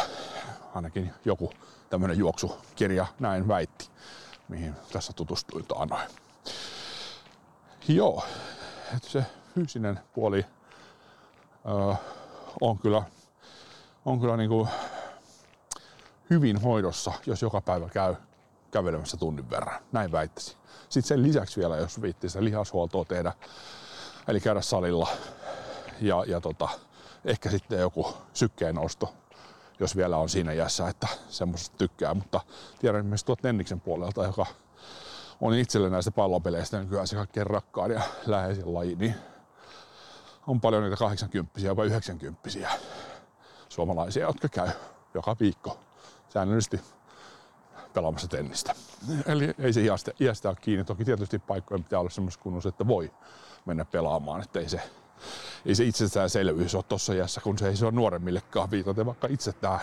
ainakin 0.75 1.13
joku 1.25 1.51
tämmöinen 1.89 2.17
juoksukirja 2.17 3.05
näin 3.19 3.47
väitti, 3.47 3.89
mihin 4.47 4.75
tässä 4.91 5.13
tutustuin 5.13 5.65
taanoin. 5.65 6.09
Joo, 7.87 8.23
että 8.95 9.09
se 9.09 9.25
fyysinen 9.55 9.99
puoli 10.13 10.45
öö, 11.65 11.95
on 12.61 12.79
kyllä, 12.79 13.03
on 14.05 14.19
kyllä 14.19 14.37
niin 14.37 14.49
kuin 14.49 14.69
hyvin 16.29 16.61
hoidossa, 16.61 17.11
jos 17.25 17.41
joka 17.41 17.61
päivä 17.61 17.89
käy 17.89 18.15
kävelemässä 18.71 19.17
tunnin 19.17 19.49
verran. 19.49 19.81
Näin 19.91 20.11
väittäisin. 20.11 20.57
Sitten 20.89 21.07
sen 21.07 21.23
lisäksi 21.23 21.59
vielä, 21.59 21.77
jos 21.77 22.01
viittii 22.01 22.29
sitä 22.29 22.43
lihashuoltoa 22.43 23.05
tehdä, 23.05 23.33
eli 24.27 24.39
käydä 24.39 24.61
salilla 24.61 25.07
ja, 26.01 26.23
ja 26.27 26.41
tota, 26.41 26.69
ehkä 27.25 27.49
sitten 27.49 27.79
joku 27.79 28.13
sykkeen 28.33 28.75
nosto, 28.75 29.13
jos 29.79 29.95
vielä 29.95 30.17
on 30.17 30.29
siinä 30.29 30.53
jässä, 30.53 30.87
että 30.87 31.07
semmoisesta 31.29 31.77
tykkää. 31.77 32.13
Mutta 32.13 32.41
tiedän 32.79 33.05
myös 33.05 33.23
tuot 33.23 33.43
Nenniksen 33.43 33.81
puolelta, 33.81 34.23
joka 34.23 34.45
on 35.41 35.53
itselle 35.53 35.89
näistä 35.89 36.11
pallopeleistä 36.11 36.79
nykyään 36.79 37.07
se 37.07 37.15
kaikkein 37.15 37.47
rakkaan 37.47 37.91
ja 37.91 38.01
läheisin 38.25 38.73
laji, 38.73 38.95
niin 38.95 39.15
on 40.47 40.61
paljon 40.61 40.83
niitä 40.83 40.97
80 40.97 41.75
vai 41.75 41.87
90 41.87 42.49
suomalaisia, 43.69 44.27
jotka 44.27 44.49
käy 44.49 44.69
joka 45.13 45.35
viikko 45.39 45.79
säännöllisesti 46.29 46.81
pelaamassa 47.93 48.27
tennistä. 48.27 48.75
Eli 49.25 49.53
ei 49.59 49.73
se 49.73 49.81
iästä, 49.81 50.11
iästä 50.19 50.49
ole 50.49 50.57
kiinni. 50.61 50.83
Toki 50.83 51.05
tietysti 51.05 51.39
paikkojen 51.39 51.83
pitää 51.83 51.99
olla 51.99 52.09
semmoisessa 52.09 52.43
kunnossa, 52.43 52.69
että 52.69 52.87
voi 52.87 53.11
mennä 53.65 53.85
pelaamaan, 53.85 54.41
että 54.41 54.59
ei 54.59 54.69
se, 54.69 54.81
ei 55.65 55.75
se 55.75 55.83
itsestäänselvyys 55.83 56.75
ole 56.75 56.83
tuossa 56.83 57.13
iässä, 57.13 57.41
kun 57.41 57.57
se 57.57 57.67
ei 57.67 57.75
se 57.75 57.85
ole 57.85 57.93
nuoremmillekaan 57.93 58.71
viitaten, 58.71 59.05
vaikka 59.05 59.27
itse 59.31 59.53
tämä 59.53 59.79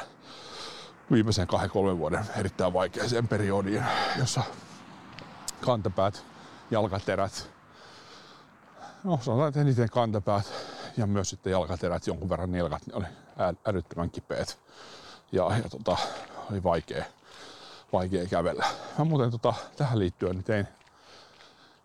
viimeisen 1.12 1.46
kahden 1.46 1.70
kolmen 1.70 1.98
vuoden 1.98 2.24
erittäin 2.36 2.72
vaikeaseen 2.72 3.28
periodiin, 3.28 3.84
jossa 4.18 4.42
kantapäät, 5.60 6.24
jalkaterät, 6.70 7.50
no 9.04 9.18
sanotaan, 9.22 9.48
että 9.48 9.60
eniten 9.60 9.90
kantapäät 9.90 10.52
ja 10.96 11.06
myös 11.06 11.30
sitten 11.30 11.50
jalkaterät, 11.50 12.06
jonkun 12.06 12.28
verran 12.28 12.52
nilkat, 12.52 12.86
ne 12.86 12.94
oli 12.94 13.06
älyttömän 13.66 14.10
kipeät. 14.10 14.58
Ja, 15.32 15.50
ja 15.62 15.68
tota, 15.68 15.96
oli 16.50 16.62
vaikea, 16.62 17.04
vaikea 17.92 18.26
kävellä. 18.26 18.66
Mä 18.98 19.04
muuten 19.04 19.30
tota, 19.30 19.54
tähän 19.76 19.98
liittyen 19.98 20.32
niin 20.32 20.44
tein 20.44 20.68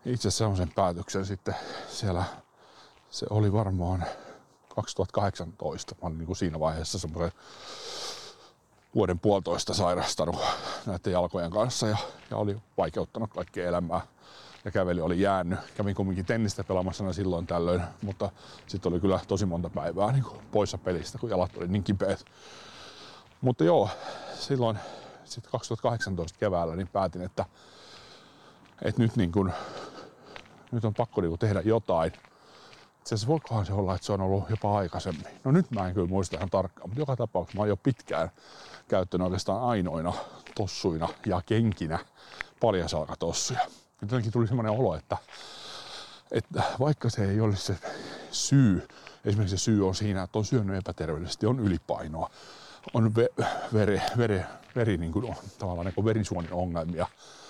itse 0.06 0.32
sellaisen 0.32 0.72
päätöksen 0.76 1.26
sitten 1.26 1.56
siellä, 1.90 2.24
se 3.10 3.26
oli 3.30 3.54
varmaan 3.54 4.06
2018, 4.76 5.96
mä 6.02 6.08
olin 6.08 6.18
niin 6.18 6.26
kuin 6.26 6.36
siinä 6.36 6.60
vaiheessa 6.60 7.00
semmoisen 7.00 7.32
vuoden 8.96 9.20
puolitoista 9.20 9.74
sairastanut 9.74 10.36
näiden 10.86 11.14
jalkojen 11.14 11.52
kanssa 11.52 11.88
ja, 11.88 11.98
ja 12.32 12.38
oli 12.38 12.58
vaikeuttanut 12.78 13.30
kaikkea 13.34 13.68
elämää 13.68 14.02
ja 14.66 14.72
kävely 14.72 15.02
oli 15.02 15.22
jäänyt. 15.22 15.60
Kävin 15.78 15.96
kumminkin 15.96 16.26
tennistä 16.26 16.64
pelaamassa 16.64 17.14
silloin 17.14 17.48
tällöin, 17.48 17.82
mutta 18.02 18.30
sitten 18.68 18.94
oli 18.94 19.00
kyllä 19.00 19.20
tosi 19.28 19.46
monta 19.46 19.70
päivää 19.70 20.12
niin 20.12 20.24
kuin 20.24 20.42
poissa 20.52 20.78
pelistä, 20.78 21.18
kun 21.18 21.30
jalat 21.30 21.58
oli 21.58 21.68
niin 21.68 21.84
kipeät. 21.84 22.26
Mutta 23.42 23.64
joo, 23.64 23.90
silloin 24.40 24.78
sitten 25.26 25.52
2018 25.52 26.40
keväällä 26.40 26.76
niin 26.76 26.88
päätin, 26.88 27.22
että, 27.22 27.46
että 28.82 29.02
nyt, 29.02 29.16
niin 29.16 29.32
kun, 29.32 29.52
nyt 30.72 30.86
on 30.86 30.94
pakko 30.94 31.22
niin 31.22 31.40
tehdä 31.40 31.62
jotain. 31.62 32.12
Itse 33.06 33.16
asiassa 33.16 33.28
voikohan 33.28 33.66
se 33.66 33.74
olla, 33.74 33.96
että 33.96 34.06
se 34.06 34.14
on 34.14 34.22
ollut 34.22 34.50
jopa 34.50 34.78
aikaisemmin. 34.78 35.28
No 35.44 35.52
nyt 35.52 35.72
mä 35.72 35.88
en 35.88 35.94
kyllä 35.94 36.08
muista 36.08 36.38
ihan 36.38 36.50
tarkkaan, 36.50 36.90
mutta 36.90 37.02
joka 37.02 37.16
tapauksessa 37.16 37.58
mä 37.58 37.62
oon 37.62 37.70
jo 37.70 37.78
pitkään 37.78 38.30
käyttänyt 38.88 39.26
oikeastaan 39.26 39.62
ainoina 39.62 40.14
tossuina 40.56 41.08
ja 41.26 41.42
kenkinä 41.46 42.00
paljasalkatossuja. 42.60 43.60
Jotenkin 44.02 44.32
tuli 44.32 44.48
semmoinen 44.48 44.72
olo, 44.72 44.96
että, 44.96 45.18
että 46.32 46.64
vaikka 46.80 47.10
se 47.10 47.26
ei 47.26 47.42
olisi 47.42 47.62
se 47.64 47.78
syy, 48.32 48.88
esimerkiksi 49.26 49.58
se 49.58 49.64
syy 49.64 49.88
on 49.88 49.96
siinä, 49.96 50.24
että 50.24 50.40
on 50.40 50.46
syönyt 50.46 50.78
epäterveellisesti, 50.78 51.46
on 51.46 51.60
ylipainoa, 51.60 52.30
on 52.94 53.16
ve, 53.16 53.30
veri, 53.74 54.02
veri, 54.18 54.42
veri 54.76 54.98
niin 54.98 55.12
kuin, 55.12 55.36
tavallaan 55.60 55.86
niin 55.96 56.06
verisuonin 56.06 56.54
ongelmia 56.54 57.08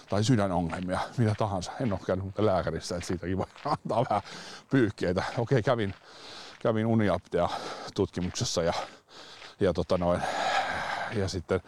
tai 0.10 0.24
sydänongelmia, 0.24 1.00
mitä 1.18 1.36
tahansa. 1.38 1.72
En 1.82 1.94
ole 1.94 2.00
käynyt 2.06 2.26
mutta 2.26 2.46
lääkärissä, 2.46 2.96
että 2.96 3.08
siitäkin 3.08 3.38
voi 3.38 3.46
antaa 3.66 4.06
vähän 4.10 4.22
pyykkeitä. 4.70 5.24
Okei, 5.38 5.64
kävin, 5.64 5.94
kävin 6.60 6.86
uniaptea 6.86 7.50
tutkimuksessa 7.96 8.64
ja, 8.64 8.74
ja, 9.60 9.74
tota 9.74 9.98
noin, 9.98 10.22
ja 11.16 11.28
sitten 11.28 11.62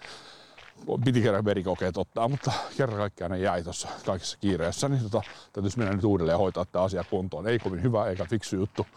piti 1.05 1.21
kerran 1.21 1.45
verikokeet 1.45 1.97
ottaa, 1.97 2.27
mutta 2.27 2.51
kerran 2.77 2.97
kaikkiaan 2.97 3.31
ne 3.31 3.37
jäi 3.37 3.63
tuossa 3.63 3.87
kaikessa 4.05 4.37
kiireessä, 4.41 4.89
niin 4.89 5.03
tota, 5.03 5.21
täytyisi 5.53 5.77
mennä 5.77 5.93
nyt 5.93 6.03
uudelleen 6.03 6.37
hoitaa 6.37 6.65
tämä 6.65 6.85
asia 6.85 7.03
kuntoon. 7.03 7.47
Ei 7.47 7.59
kovin 7.59 7.83
hyvä 7.83 8.05
eikä 8.05 8.25
fiksu 8.25 8.55
juttu 8.55 8.87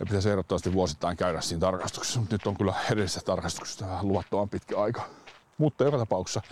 ja 0.00 0.06
pitäisi 0.06 0.30
ehdottomasti 0.30 0.72
vuosittain 0.72 1.16
käydä 1.16 1.40
siinä 1.40 1.60
tarkastuksessa, 1.60 2.20
mutta 2.20 2.34
nyt 2.34 2.46
on 2.46 2.56
kyllä 2.56 2.74
edellisestä 2.90 3.26
tarkastuksesta 3.26 3.86
vähän 3.86 4.08
luvattoman 4.08 4.48
pitkä 4.48 4.80
aika. 4.80 5.02
Mutta 5.58 5.84
joka 5.84 5.98
tapauksessa 5.98 6.42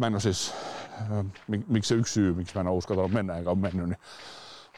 mä 0.00 0.06
en 0.06 0.14
ole 0.14 0.20
siis, 0.20 0.54
miksi 1.46 1.88
se 1.88 1.94
yksi 1.94 2.12
syy, 2.12 2.34
miksi 2.34 2.54
mä 2.54 2.60
en 2.60 2.66
ole 2.66 2.76
uskaltanut 2.76 3.12
mennä 3.12 3.36
enkä 3.36 3.50
ole 3.50 3.58
mennyt, 3.58 3.88
niin 3.88 3.98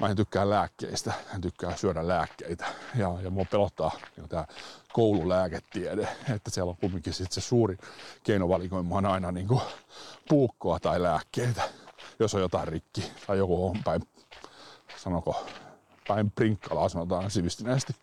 mä 0.01 0.09
en 0.09 0.17
tykkää 0.17 0.51
lääkkeistä, 0.51 1.13
en 1.35 1.41
tykkää 1.41 1.77
syödä 1.77 2.09
lääkkeitä. 2.09 2.67
Ja, 2.95 3.19
ja 3.23 3.31
mua 3.31 3.45
pelottaa 3.51 3.91
niin 4.17 4.29
tämä 4.29 4.45
koululääketiede, 4.93 6.09
että 6.35 6.51
siellä 6.51 6.71
on 6.71 6.77
kumminkin 6.77 7.13
sit 7.13 7.33
se 7.33 7.41
suuri 7.41 7.77
keinovalikoima 8.23 8.97
on 8.97 9.07
aina 9.07 9.33
niin 9.33 9.49
kuin 9.49 9.61
puukkoa 10.29 10.81
tai 10.81 11.03
lääkkeitä, 11.03 11.63
jos 12.19 12.35
on 12.35 12.41
jotain 12.41 12.69
rikki 12.69 13.13
tai 13.27 13.39
joku 13.39 13.67
on 13.67 13.77
päin, 13.85 14.03
sanoko 14.97 15.47
päin 16.09 16.31
prinkkalaa, 16.31 16.89
sanotaan 16.89 17.31
sivistyneesti, 17.31 17.97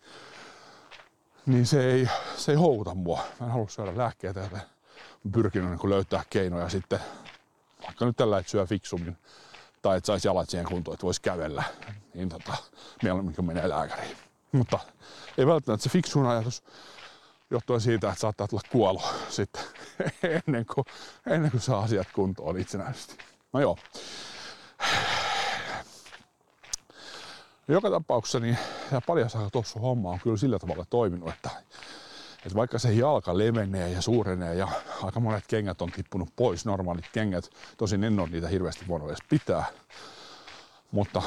niin 1.46 1.66
se 1.66 1.92
ei, 1.92 2.08
se 2.36 2.52
ei 2.52 2.58
houkuta 2.58 2.94
mua. 2.94 3.24
Mä 3.40 3.46
en 3.46 3.52
halua 3.52 3.68
syödä 3.68 3.96
lääkkeitä, 3.96 4.40
joten 4.40 4.62
pyrkinyt 5.32 5.70
niin 5.70 5.90
löytää 5.90 6.22
keinoja 6.30 6.68
sitten, 6.68 7.00
vaikka 7.86 8.04
nyt 8.04 8.16
tällä, 8.16 8.38
että 8.38 8.50
syö 8.50 8.66
fiksummin, 8.66 9.16
tai 9.82 9.96
että 9.96 10.06
saisi 10.06 10.28
jalat 10.28 10.50
siihen 10.50 10.66
kuntoon, 10.66 10.94
että 10.94 11.04
voisi 11.04 11.22
kävellä, 11.22 11.62
niin 12.14 12.28
tota, 12.28 12.56
mieluummin 13.02 13.34
kun 13.34 13.44
menee 13.44 13.68
lääkäriin. 13.68 14.16
Mutta 14.52 14.78
ei 15.38 15.46
välttämättä 15.46 15.84
se 15.84 15.90
fiksuun 15.90 16.26
ajatus 16.26 16.62
johtuen 17.50 17.80
siitä, 17.80 18.08
että 18.08 18.20
saattaa 18.20 18.48
tulla 18.48 18.62
kuolo 18.72 19.02
sitten 19.28 19.62
ennen 20.46 20.66
kuin, 20.74 20.84
ennen 21.26 21.50
kuin 21.50 21.60
saa 21.60 21.80
asiat 21.80 22.08
kuntoon 22.12 22.58
itsenäisesti. 22.58 23.18
No 23.52 23.60
joo. 23.60 23.78
Joka 27.68 27.90
tapauksessa 27.90 28.40
niin 28.40 28.58
tämä 28.90 29.00
paljasaka 29.00 29.50
tuossa 29.50 29.80
homma 29.80 30.10
on 30.10 30.20
kyllä 30.22 30.36
sillä 30.36 30.58
tavalla 30.58 30.84
toiminut, 30.90 31.28
että, 31.28 31.50
että 32.46 32.54
vaikka 32.54 32.78
se 32.78 32.92
jalka 32.92 33.38
levenee 33.38 33.90
ja 33.90 34.02
suurenee 34.02 34.54
ja 34.54 34.68
aika 35.02 35.20
monet 35.20 35.44
kengät 35.48 35.82
on 35.82 35.92
tippunut 35.92 36.28
pois, 36.36 36.64
normaalit 36.64 37.08
kengät, 37.12 37.50
tosin 37.76 38.04
en 38.04 38.20
ole 38.20 38.28
niitä 38.28 38.48
hirveästi 38.48 38.88
voinut 38.88 39.08
edes 39.08 39.24
pitää, 39.28 39.64
mutta 40.90 41.22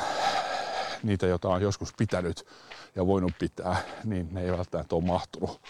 niitä, 1.03 1.27
joita 1.27 1.50
on 1.50 1.62
joskus 1.62 1.93
pitänyt 1.98 2.48
ja 2.96 3.08
voinut 3.08 3.32
pitää, 3.39 3.75
niin 4.03 4.27
ne 4.32 4.41
ei 4.41 4.51
välttämättä 4.51 4.96
ole 4.96 5.03
mahtunut. 5.03 5.62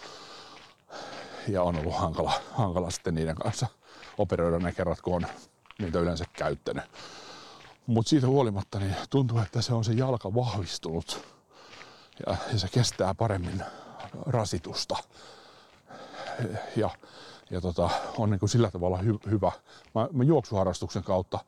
Ja 1.47 1.63
on 1.63 1.75
ollut 1.75 1.95
hankala, 1.95 2.33
hankala 2.51 2.89
sitten 2.89 3.15
niiden 3.15 3.35
kanssa 3.35 3.67
operoida 4.17 4.59
ne 4.59 4.71
kerrat, 4.71 5.01
kun 5.01 5.15
on 5.15 5.25
niitä 5.79 5.99
yleensä 5.99 6.25
käyttänyt. 6.33 6.83
Mutta 7.85 8.09
siitä 8.09 8.27
huolimatta 8.27 8.79
niin 8.79 8.95
tuntuu, 9.09 9.39
että 9.39 9.61
se 9.61 9.73
on 9.73 9.83
se 9.83 9.93
jalka 9.93 10.35
vahvistunut 10.35 11.25
ja, 12.27 12.35
ja 12.53 12.59
se 12.59 12.67
kestää 12.67 13.13
paremmin 13.13 13.63
rasitusta. 14.25 14.95
Ja, 16.75 16.89
ja 17.51 17.61
tota, 17.61 17.89
on 18.17 18.29
niin 18.29 18.39
kuin 18.39 18.49
sillä 18.49 18.71
tavalla 18.71 18.97
hy, 18.97 19.13
hyvä. 19.31 19.51
Mä, 19.95 20.07
mä 20.11 20.23
juoksuharrastuksen 20.23 21.03
kautta, 21.03 21.39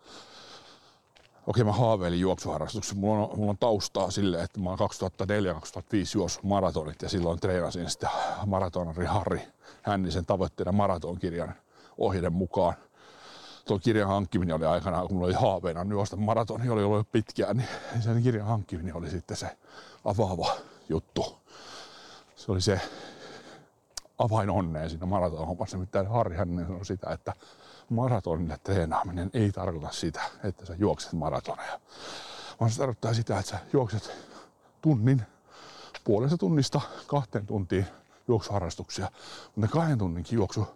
okei 1.48 1.64
mä 1.64 1.72
haaveilin 1.72 2.20
juoksuharrastuksen, 2.20 2.98
mulla 2.98 3.28
on, 3.28 3.38
mulla 3.38 3.50
on 3.50 3.58
taustaa 3.58 4.12
sille, 4.12 4.44
että 4.44 4.60
mä 4.60 4.70
oon 4.70 4.80
2004-2005 4.80 4.84
juossut 6.16 6.44
maratonit 6.44 7.02
ja 7.02 7.10
silloin 7.10 7.40
treenasin 7.40 7.90
sitten 7.90 8.10
maratonari 8.46 9.06
Harri 9.06 9.42
Hännisen 9.82 10.26
tavoitteena 10.26 10.72
maratonkirjan 10.72 11.54
ohjeiden 11.98 12.34
mukaan 12.34 12.74
tuo 13.68 13.80
kirjan 13.80 14.08
hankkiminen 14.08 14.56
oli 14.56 14.66
aikanaan, 14.66 15.08
kun 15.08 15.18
mulla 15.18 15.28
oli 15.28 15.34
haaveena 15.34 15.86
juosta 15.90 16.16
maratoni, 16.16 16.70
oli 16.70 16.84
ollut 16.84 17.12
pitkään, 17.12 17.58
niin 17.58 18.04
sen 18.04 18.24
kirjan 18.24 18.48
hankkiminen 18.48 18.96
oli 18.96 19.10
sitten 19.10 19.38
se 19.38 19.58
avaava 20.06 20.52
juttu. 20.90 21.38
Se 22.46 22.52
oli 22.52 22.62
se 22.62 22.82
avain 24.18 24.50
onneen 24.50 24.90
siinä 24.90 25.06
maratonhommassa. 25.06 25.78
Nimittäin 25.78 26.08
Harri 26.08 26.36
Hänninen 26.36 26.68
sanoi 26.68 26.86
sitä, 26.86 27.10
että 27.10 27.34
maratonille 27.90 28.58
treenaaminen 28.64 29.30
ei 29.34 29.52
tarkoita 29.52 29.92
sitä, 29.92 30.22
että 30.44 30.66
sä 30.66 30.76
juokset 30.78 31.14
maratoneja. 31.14 31.80
Vaan 32.60 32.72
se 32.72 32.78
tarkoittaa 32.78 33.14
sitä, 33.14 33.40
että 33.40 33.52
sä 33.52 33.60
juokset 33.74 34.12
tunnin, 34.82 35.22
puolesta 36.04 36.38
tunnista 36.38 36.82
kahteen 37.08 37.46
tuntiin 37.46 37.86
juoksuharrastuksia. 38.28 39.12
Mutta 39.46 39.62
ne 39.62 39.68
kahden 39.68 39.98
tunninkin 39.98 40.36
juoksu, 40.36 40.68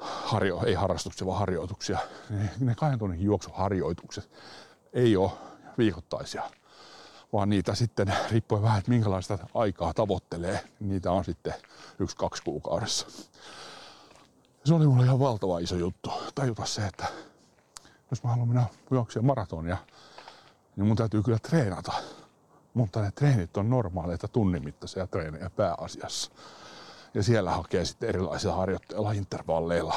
harjo, 0.00 0.62
ei 0.66 0.74
harrastuksia, 0.74 1.26
vaan 1.26 1.38
harjoituksia, 1.38 1.98
ne 2.60 2.74
kahden 2.74 2.98
tunnin 2.98 3.22
juoksuharjoitukset 3.22 4.30
ei 4.92 5.16
ole 5.16 5.30
viikoittaisia, 5.78 6.42
vaan 7.32 7.48
niitä 7.48 7.74
sitten 7.74 8.14
riippuen 8.30 8.62
vähän, 8.62 8.78
että 8.78 8.90
minkälaista 8.90 9.38
aikaa 9.54 9.94
tavoittelee, 9.94 10.60
niin 10.80 10.88
niitä 10.88 11.12
on 11.12 11.24
sitten 11.24 11.54
yksi-kaksi 11.98 12.42
kuukaudessa. 12.42 13.06
Se 14.64 14.74
oli 14.74 14.86
mulle 14.86 15.04
ihan 15.04 15.18
valtava 15.18 15.58
iso 15.58 15.76
juttu 15.76 16.12
tajuta 16.34 16.64
se, 16.64 16.86
että 16.86 17.06
jos 18.10 18.22
mä 18.22 18.30
haluan 18.30 18.48
mennä 18.48 18.64
juoksia 18.90 19.22
maratonia, 19.22 19.76
niin 20.76 20.86
mun 20.86 20.96
täytyy 20.96 21.22
kyllä 21.22 21.38
treenata. 21.38 21.92
Mutta 22.74 23.02
ne 23.02 23.10
treenit 23.10 23.56
on 23.56 23.70
normaaleita 23.70 24.28
tunnin 24.28 24.64
mittaisia 24.64 25.06
treenejä 25.06 25.50
pääasiassa. 25.50 26.30
Ja 27.14 27.22
siellä 27.22 27.50
hakee 27.50 27.84
sitten 27.84 28.08
erilaisilla 28.08 28.54
harjoitteilla, 28.54 29.12
intervalleilla, 29.12 29.94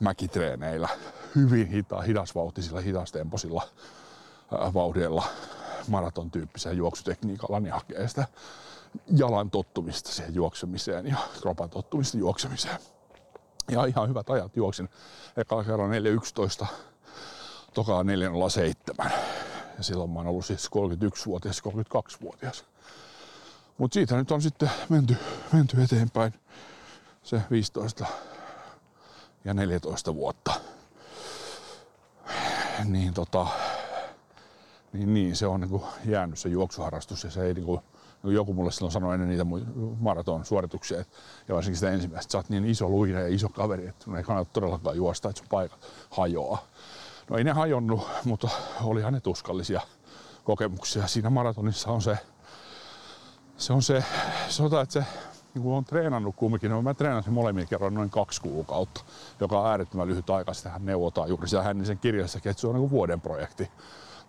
mäkitreeneillä, 0.00 0.88
hyvin 1.34 1.66
hita, 1.66 2.00
hidasvauhtisilla, 2.00 2.80
hidastemposilla 2.80 3.62
vauhdilla, 4.74 5.24
maraton 5.90 6.30
tyyppisellä 6.30 6.76
juoksutekniikalla, 6.76 7.60
niin 7.60 7.72
hakee 7.72 8.08
sitä 8.08 8.26
jalan 9.16 9.50
tottumista 9.50 10.12
siihen 10.12 10.34
juoksemiseen 10.34 11.06
ja 11.06 11.16
kropan 11.40 11.70
tottumista 11.70 12.18
juoksemiseen. 12.18 12.78
Ja 13.70 13.84
ihan 13.84 14.08
hyvät 14.08 14.30
ajat 14.30 14.56
juoksin. 14.56 14.88
Ekalla 15.36 15.64
kerran 15.64 15.90
4.11, 16.62 16.66
tokaa 17.74 18.02
4.07. 18.02 19.10
Ja 19.78 19.84
silloin 19.84 20.10
mä 20.10 20.18
oon 20.18 20.28
ollut 20.28 20.44
siis 20.44 20.66
31-vuotias, 20.66 21.62
32-vuotias. 21.68 22.64
Mutta 23.78 23.94
siitä 23.94 24.16
nyt 24.16 24.30
on 24.30 24.42
sitten 24.42 24.70
menty, 24.88 25.16
menty 25.52 25.82
eteenpäin 25.82 26.34
se 27.22 27.42
15 27.50 28.06
ja 29.44 29.54
14 29.54 30.14
vuotta. 30.14 30.52
Niin 32.84 33.14
tota, 33.14 33.46
niin, 34.92 35.14
niin 35.14 35.36
se 35.36 35.46
on 35.46 35.60
niin 35.60 35.80
jäänyt 36.04 36.38
se 36.38 36.48
juoksuharrastus 36.48 37.24
ja 37.24 37.30
se 37.30 37.42
ei 37.42 37.54
niin 37.54 37.66
kuin, 37.66 37.80
niin 38.22 38.34
joku 38.34 38.54
mulle 38.54 38.72
silloin 38.72 38.92
sanoi 38.92 39.14
ennen 39.14 39.28
niitä 39.28 39.46
maraton 40.00 40.44
suorituksia, 40.44 41.04
ja 41.48 41.54
varsinkin 41.54 41.76
sitä 41.76 41.90
ensimmäistä, 41.90 42.32
sä 42.32 42.38
oot 42.38 42.48
niin 42.48 42.64
iso 42.64 42.88
luinen 42.88 43.22
ja 43.22 43.34
iso 43.34 43.48
kaveri, 43.48 43.86
että 43.86 44.04
sun 44.04 44.16
ei 44.16 44.22
kannata 44.22 44.50
todellakaan 44.52 44.96
juosta, 44.96 45.28
että 45.28 45.38
sun 45.38 45.48
paikat 45.50 45.78
hajoaa. 46.10 46.62
No 47.30 47.36
ei 47.36 47.44
ne 47.44 47.52
hajonnut, 47.52 48.08
mutta 48.24 48.48
olihan 48.82 49.12
ne 49.12 49.20
tuskallisia 49.20 49.80
kokemuksia. 50.44 51.06
Siinä 51.06 51.30
maratonissa 51.30 51.90
on 51.90 52.02
se, 52.02 52.18
se 53.56 53.72
on 53.72 53.82
se, 53.82 54.04
sanotaan, 54.48 54.82
että 54.82 54.92
se 54.92 55.04
niin 55.54 55.62
kuin 55.62 55.74
on 55.74 55.84
treenannut 55.84 56.36
kumminkin, 56.36 56.70
no 56.70 56.82
mä 56.82 56.94
treenasin 56.94 57.32
molemmin 57.32 57.68
kerran 57.68 57.94
noin 57.94 58.10
kaksi 58.10 58.40
kuukautta, 58.40 59.00
joka 59.40 59.60
on 59.60 59.66
äärettömän 59.66 60.08
lyhyt 60.08 60.30
aika. 60.30 60.54
Sitähän 60.54 60.84
neuvotaan 60.84 61.28
juuri 61.28 61.48
siellä 61.48 61.64
Hännisen 61.64 61.98
kirjassakin, 61.98 62.50
että 62.50 62.60
se 62.60 62.66
on 62.66 62.74
niin 62.74 62.80
kuin 62.80 62.90
vuoden 62.90 63.20
projekti, 63.20 63.70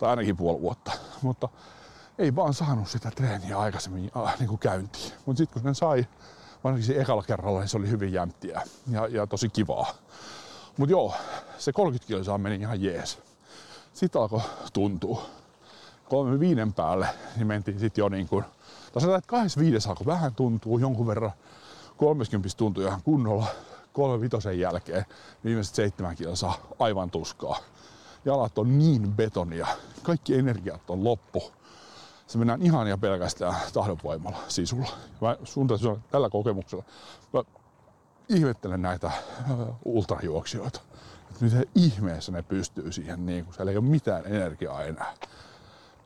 tai 0.02 0.10
ainakin 0.10 0.38
puoli 0.38 0.62
vuotta. 0.62 0.92
Mutta 1.22 1.50
ei 2.18 2.36
vaan 2.36 2.54
saanut 2.54 2.88
sitä 2.88 3.12
treeniä 3.12 3.60
aikaisemmin 3.60 4.12
äh, 4.18 4.40
niin 4.40 4.50
kuin 4.50 4.60
käyntiin. 4.60 5.12
Mutta 5.26 5.38
sitten 5.38 5.54
kun 5.54 5.62
sen 5.62 5.76
sai, 5.76 6.06
varsinkin 6.64 6.96
se 6.96 7.02
ekalla 7.02 7.24
kerralla, 7.24 7.60
niin 7.60 7.70
se 7.70 7.78
oli 7.78 7.90
hyvin 7.90 8.14
jämptiä 8.14 8.62
ja, 8.92 9.08
ja 9.08 9.28
tosi 9.28 9.50
kivaa. 9.50 9.94
Mutta 10.78 10.92
joo, 10.92 11.14
se 11.58 11.74
30 11.74 12.08
kilsaa 12.08 12.38
meni 12.38 12.56
ihan 12.56 12.84
jees. 12.84 13.20
Sitten 13.94 14.22
alkoi 14.22 14.42
tuntua. 14.74 15.26
Kolme 16.10 16.40
viiden 16.40 16.74
päälle, 16.74 17.08
niin 17.36 17.48
mentiin 17.48 17.80
sitten 17.80 18.02
jo 18.02 18.10
niin 18.10 18.28
kuin, 18.28 18.46
tai 18.94 19.02
sanotaan, 19.02 19.20
että 19.20 19.28
25 19.28 19.90
alkoi 19.90 20.06
vähän 20.06 20.36
tuntuu 20.36 20.80
jonkun 20.80 21.08
verran. 21.08 21.32
30 21.98 22.50
tuntui 22.58 22.84
ihan 22.84 23.02
kunnolla. 23.02 23.46
Kolme 23.94 24.22
vitosen 24.22 24.60
jälkeen 24.60 25.06
viimeiset 25.44 25.76
seitsemän 25.76 26.16
kilsaa 26.16 26.58
aivan 26.80 27.12
tuskaa. 27.12 27.58
Jalat 28.26 28.58
on 28.58 28.78
niin 28.80 29.12
betonia. 29.12 29.68
Kaikki 30.04 30.36
energiat 30.36 30.90
on 30.90 31.04
loppu 31.04 31.52
se 32.32 32.38
mennään 32.38 32.62
ihan 32.62 32.88
ja 32.88 32.98
pelkästään 32.98 33.56
tahdonvoimalla 33.74 34.38
sisulla. 34.48 34.90
Mä 35.22 35.38
sun 35.44 35.68
tällä 36.12 36.30
kokemuksella 36.30 36.84
mä 37.34 37.44
ihmettelen 38.30 38.82
näitä 38.82 39.08
äh, 39.08 39.16
ultrajuoksijoita. 39.86 40.82
Että 41.30 41.46
miten 41.46 41.66
ihmeessä 41.76 42.32
ne 42.32 42.42
pystyy 42.42 42.92
siihen, 42.92 43.26
niin 43.26 43.46
kun 43.46 43.54
siellä 43.54 43.72
ei 43.72 43.78
ole 43.78 43.86
mitään 43.86 44.26
energiaa 44.26 44.84
enää. 44.84 45.14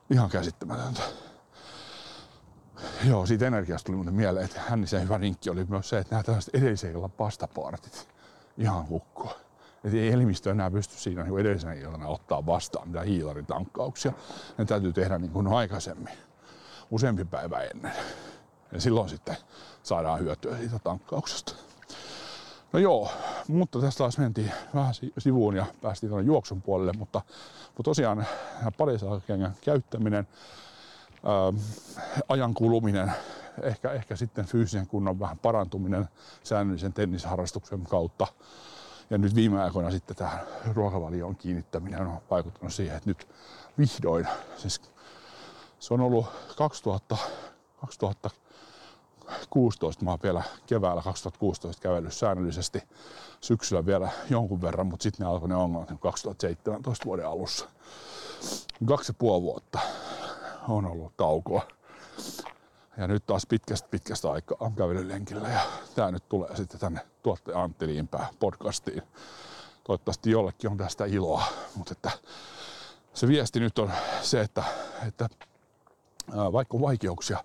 Ihan 0.10 0.30
käsittämätöntä. 0.30 1.02
Joo, 3.04 3.26
siitä 3.26 3.48
energiasta 3.48 3.86
tuli 3.86 3.96
muuten 3.96 4.14
mieleen, 4.14 4.46
että 4.46 4.62
Hännisen 4.68 5.04
hyvä 5.04 5.18
rinkki 5.18 5.50
oli 5.50 5.66
myös 5.70 5.90
se, 5.90 5.98
että 5.98 6.16
nämä 6.16 6.24
tällaiset 6.24 6.56
edellisen 6.56 6.92
illan 6.92 7.12
pastapartit 7.12 8.08
ihan 8.58 8.90
hukkua. 8.90 9.45
Että 9.86 9.98
ei 9.98 10.12
elimistö 10.12 10.52
enää 10.52 10.72
pysty 10.72 10.96
siinä 10.98 11.24
niin 11.24 11.40
edellisenä 11.40 11.74
iltana 11.74 12.08
ottaa 12.08 12.46
vastaan 12.46 12.88
mitä 12.88 13.02
hiilaritankkauksia. 13.02 14.14
Ne 14.58 14.66
täytyy 14.66 14.94
tehdä 14.94 15.18
niin 15.18 15.32
kuin 15.32 15.48
aikaisemmin, 15.48 16.14
useampi 16.92 17.26
päivä 17.26 17.60
ennen. 17.60 17.94
Ja 18.72 18.82
silloin 18.82 19.10
sitten 19.10 19.38
saadaan 19.84 20.20
hyötyä 20.20 20.58
siitä 20.58 20.80
tankkauksesta. 20.80 21.54
No 22.74 22.80
joo, 22.80 23.12
mutta 23.48 23.82
tästä 23.82 23.98
taas 23.98 24.18
mentiin 24.18 24.52
vähän 24.76 24.94
sivuun 25.18 25.56
ja 25.56 25.66
päästiin 25.82 26.10
tuonne 26.10 26.28
juoksun 26.28 26.62
puolelle, 26.62 26.94
mutta, 26.98 27.22
mutta 27.66 27.84
tosiaan 27.84 28.26
parisalkengän 28.78 29.56
käyttäminen, 29.62 30.28
ää, 31.24 31.54
ajan 32.30 32.54
kuluminen, 32.54 33.12
ehkä, 33.62 33.92
ehkä 33.92 34.16
sitten 34.16 34.46
fyysisen 34.46 34.88
kunnon 34.88 35.20
vähän 35.20 35.38
parantuminen 35.38 36.08
säännöllisen 36.44 36.94
tennisharrastuksen 36.94 37.84
kautta, 37.84 38.28
ja 39.10 39.18
nyt 39.18 39.36
viime 39.36 39.64
aikoina 39.64 39.92
sitten 39.92 40.16
tähän 40.16 40.40
ruokavalioon 40.74 41.36
kiinnittäminen 41.36 42.02
on 42.02 42.22
vaikuttanut 42.32 42.74
siihen, 42.74 42.98
että 42.98 43.10
nyt 43.10 43.28
vihdoin, 43.78 44.28
siis 44.58 44.82
se 45.80 45.94
on 45.94 46.02
ollut 46.02 46.26
2000, 46.58 47.18
2016, 47.82 50.06
mä 50.06 50.12
oon 50.12 50.20
vielä 50.24 50.44
keväällä 50.68 51.02
2016 51.02 51.82
kävellyt 51.82 52.14
säännöllisesti, 52.14 52.84
syksyllä 53.42 53.86
vielä 53.86 54.10
jonkun 54.30 54.62
verran, 54.62 54.88
mutta 54.88 55.04
sitten 55.04 55.26
ne 55.26 55.32
alkoi 55.32 55.50
ne 55.50 55.56
ongelmat 55.56 56.00
2017 56.00 57.06
vuoden 57.06 57.28
alussa. 57.28 57.70
Kaksi 58.86 59.10
ja 59.10 59.16
puoli 59.20 59.42
vuotta 59.42 59.80
on 60.68 60.86
ollut 60.86 61.18
taukoa. 61.18 61.62
Ja 62.98 63.08
nyt 63.08 63.26
taas 63.26 63.46
pitkästä 63.46 63.88
pitkästä 63.92 64.32
aikaa 64.32 64.58
on 64.60 64.76
kävellyt 64.76 65.08
lenkillä 65.08 65.50
ja 65.50 65.60
tämä 65.96 66.12
nyt 66.12 66.30
tulee 66.30 66.56
sitten 66.56 66.80
tänne 66.80 67.00
tuottaja 67.24 67.64
Antti 67.64 67.88
Liinpää 67.88 68.28
podcastiin. 68.40 69.02
Toivottavasti 69.84 70.32
jollekin 70.32 70.70
on 70.72 70.78
tästä 70.78 71.06
iloa, 71.06 71.44
mutta 71.76 71.92
että 71.92 72.12
se 73.14 73.28
viesti 73.28 73.60
nyt 73.60 73.80
on 73.80 73.92
se, 74.22 74.42
että, 74.42 74.64
että 75.08 75.30
vaikka 76.52 76.78
on 76.78 76.82
vaikeuksia, 76.82 77.44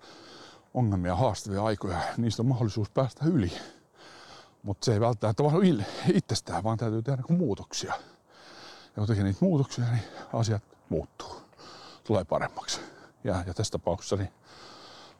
ongelmia, 0.73 1.15
haastavia 1.15 1.63
aikoja, 1.63 1.97
niistä 2.17 2.41
on 2.41 2.47
mahdollisuus 2.47 2.89
päästä 2.89 3.25
yli. 3.25 3.53
Mutta 4.63 4.85
se 4.85 4.93
ei 4.93 4.99
välttämättä 4.99 5.43
vaan 5.43 5.85
itsestään, 6.13 6.63
vaan 6.63 6.77
täytyy 6.77 7.01
tehdä 7.01 7.23
muutoksia. 7.29 7.93
Ja 8.83 8.95
kun 8.95 9.07
tekee 9.07 9.23
niitä 9.23 9.45
muutoksia, 9.45 9.85
niin 9.91 10.03
asiat 10.33 10.63
muuttuu, 10.89 11.41
tulee 12.03 12.23
paremmaksi. 12.23 12.81
Ja, 13.23 13.43
ja 13.47 13.53
tässä 13.53 13.71
tapauksessa 13.71 14.15
niin 14.15 14.33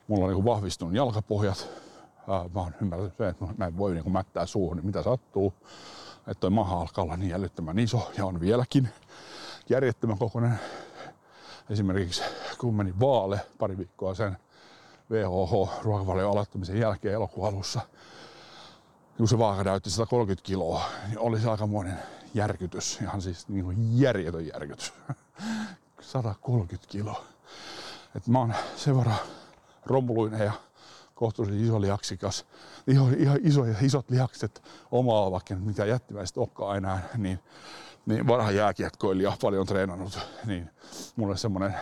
mulla 0.08 0.26
on 0.26 0.34
niin 0.34 0.46
vahvistunut 0.46 0.96
jalkapohjat. 0.96 1.68
mä 2.28 2.60
oon 2.62 2.74
ymmärtänyt 2.82 3.18
sen, 3.18 3.30
että 3.30 3.46
mä 3.58 3.66
en 3.66 3.78
voi 3.78 3.94
niin 3.94 4.12
mättää 4.12 4.46
suuhun, 4.46 4.78
niin 4.78 4.86
mitä 4.86 5.04
sattuu. 5.04 5.54
Että 6.28 6.42
toi 6.42 6.50
maha 6.50 6.82
alkaa 6.82 7.04
olla 7.04 7.18
niin 7.18 7.34
älyttömän 7.34 7.80
iso 7.80 8.12
ja 8.18 8.26
on 8.26 8.40
vieläkin 8.40 8.90
järjettömän 9.70 10.18
kokoinen. 10.18 10.60
Esimerkiksi 11.70 12.22
kun 12.58 12.76
meni 12.76 12.94
vaale 13.00 13.40
pari 13.60 13.78
viikkoa 13.78 14.16
sen 14.16 14.38
VHH 15.12 15.84
ruokavalion 15.84 16.32
aloittamisen 16.32 16.80
jälkeen 16.80 17.14
elokuun 17.14 17.48
alussa, 17.48 17.82
kun 19.18 19.28
se 19.28 19.38
vaaka 19.38 19.64
näytti 19.64 19.90
130 19.90 20.46
kiloa, 20.46 20.84
niin 21.08 21.20
oli 21.20 21.40
se 21.40 21.50
aikamoinen 21.50 22.00
järkytys, 22.34 23.00
ihan 23.02 23.22
siis 23.22 23.50
niin 23.50 23.66
kuin 23.66 24.00
järjetön 24.00 24.48
järkytys. 24.48 24.94
130 26.02 26.92
kiloa. 26.92 27.24
Et 28.16 28.28
mä 28.28 28.40
oon 28.40 28.54
sen 28.76 28.98
verran 28.98 29.18
romuluinen 29.86 30.40
ja 30.40 30.52
kohtuullisen 31.16 31.64
iso 31.64 31.82
lihaksikas, 31.82 32.46
ihan, 32.88 33.14
ihan 33.14 33.40
iso 33.44 33.66
isot 33.82 34.10
lihakset 34.10 34.64
omaa 34.92 35.32
vaikka 35.32 35.56
mitä 35.56 35.86
jättimäiset 35.86 36.38
olekaan 36.38 36.78
enää, 36.78 37.10
niin, 37.18 37.40
niin 38.06 38.28
vanha 38.28 38.52
jääkiekkoilija 38.52 39.38
paljon 39.42 39.66
treenannut, 39.66 40.20
niin 40.46 40.70
mulle 41.16 41.38
semmonen 41.38 41.76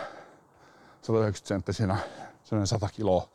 190 1.02 1.48
senttisenä, 1.48 1.96
semmoinen 2.44 2.66
100 2.66 2.88
kiloa, 2.88 3.28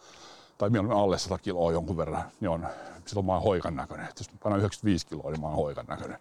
tai 0.58 0.70
mieluummin 0.70 0.98
alle 0.98 1.18
100 1.18 1.38
kiloa 1.38 1.72
jonkun 1.72 1.98
verran, 1.98 2.24
niin 2.40 2.50
on, 2.50 2.68
silloin 3.06 3.26
mä 3.26 3.34
oon 3.34 3.44
hoikan 3.44 3.76
näköinen. 3.76 4.08
Jos 4.18 4.30
painan 4.44 4.60
95 4.60 5.08
kiloa, 5.08 5.32
niin 5.32 5.42
mä 5.42 5.48
oon 5.48 5.56
hoikan 5.56 5.86
näköinen. 5.88 6.20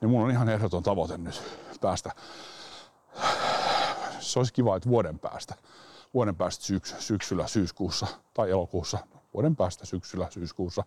Niin 0.00 0.10
mun 0.10 0.22
on 0.22 0.30
ihan 0.30 0.48
ehdoton 0.48 0.82
tavoite 0.82 1.18
nyt 1.18 1.42
päästä. 1.80 2.10
Se 4.20 4.38
olisi 4.38 4.52
kiva, 4.52 4.76
että 4.76 4.88
vuoden 4.88 5.18
päästä 5.18 5.54
vuoden 6.14 6.36
päästä 6.36 6.64
syks, 6.64 6.94
syksyllä, 6.98 7.46
syyskuussa 7.46 8.06
tai 8.34 8.50
elokuussa, 8.50 8.98
vuoden 9.34 9.56
päästä 9.56 9.86
syksyllä, 9.86 10.30
syyskuussa 10.30 10.84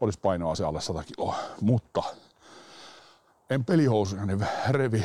olisi 0.00 0.20
painoa 0.20 0.54
se 0.54 0.64
alle 0.64 0.80
100 0.80 1.02
kiloa. 1.04 1.36
Mutta 1.60 2.02
en 3.50 3.64
pelihousuja 3.64 4.26
niin 4.26 4.46
revi, 4.68 5.04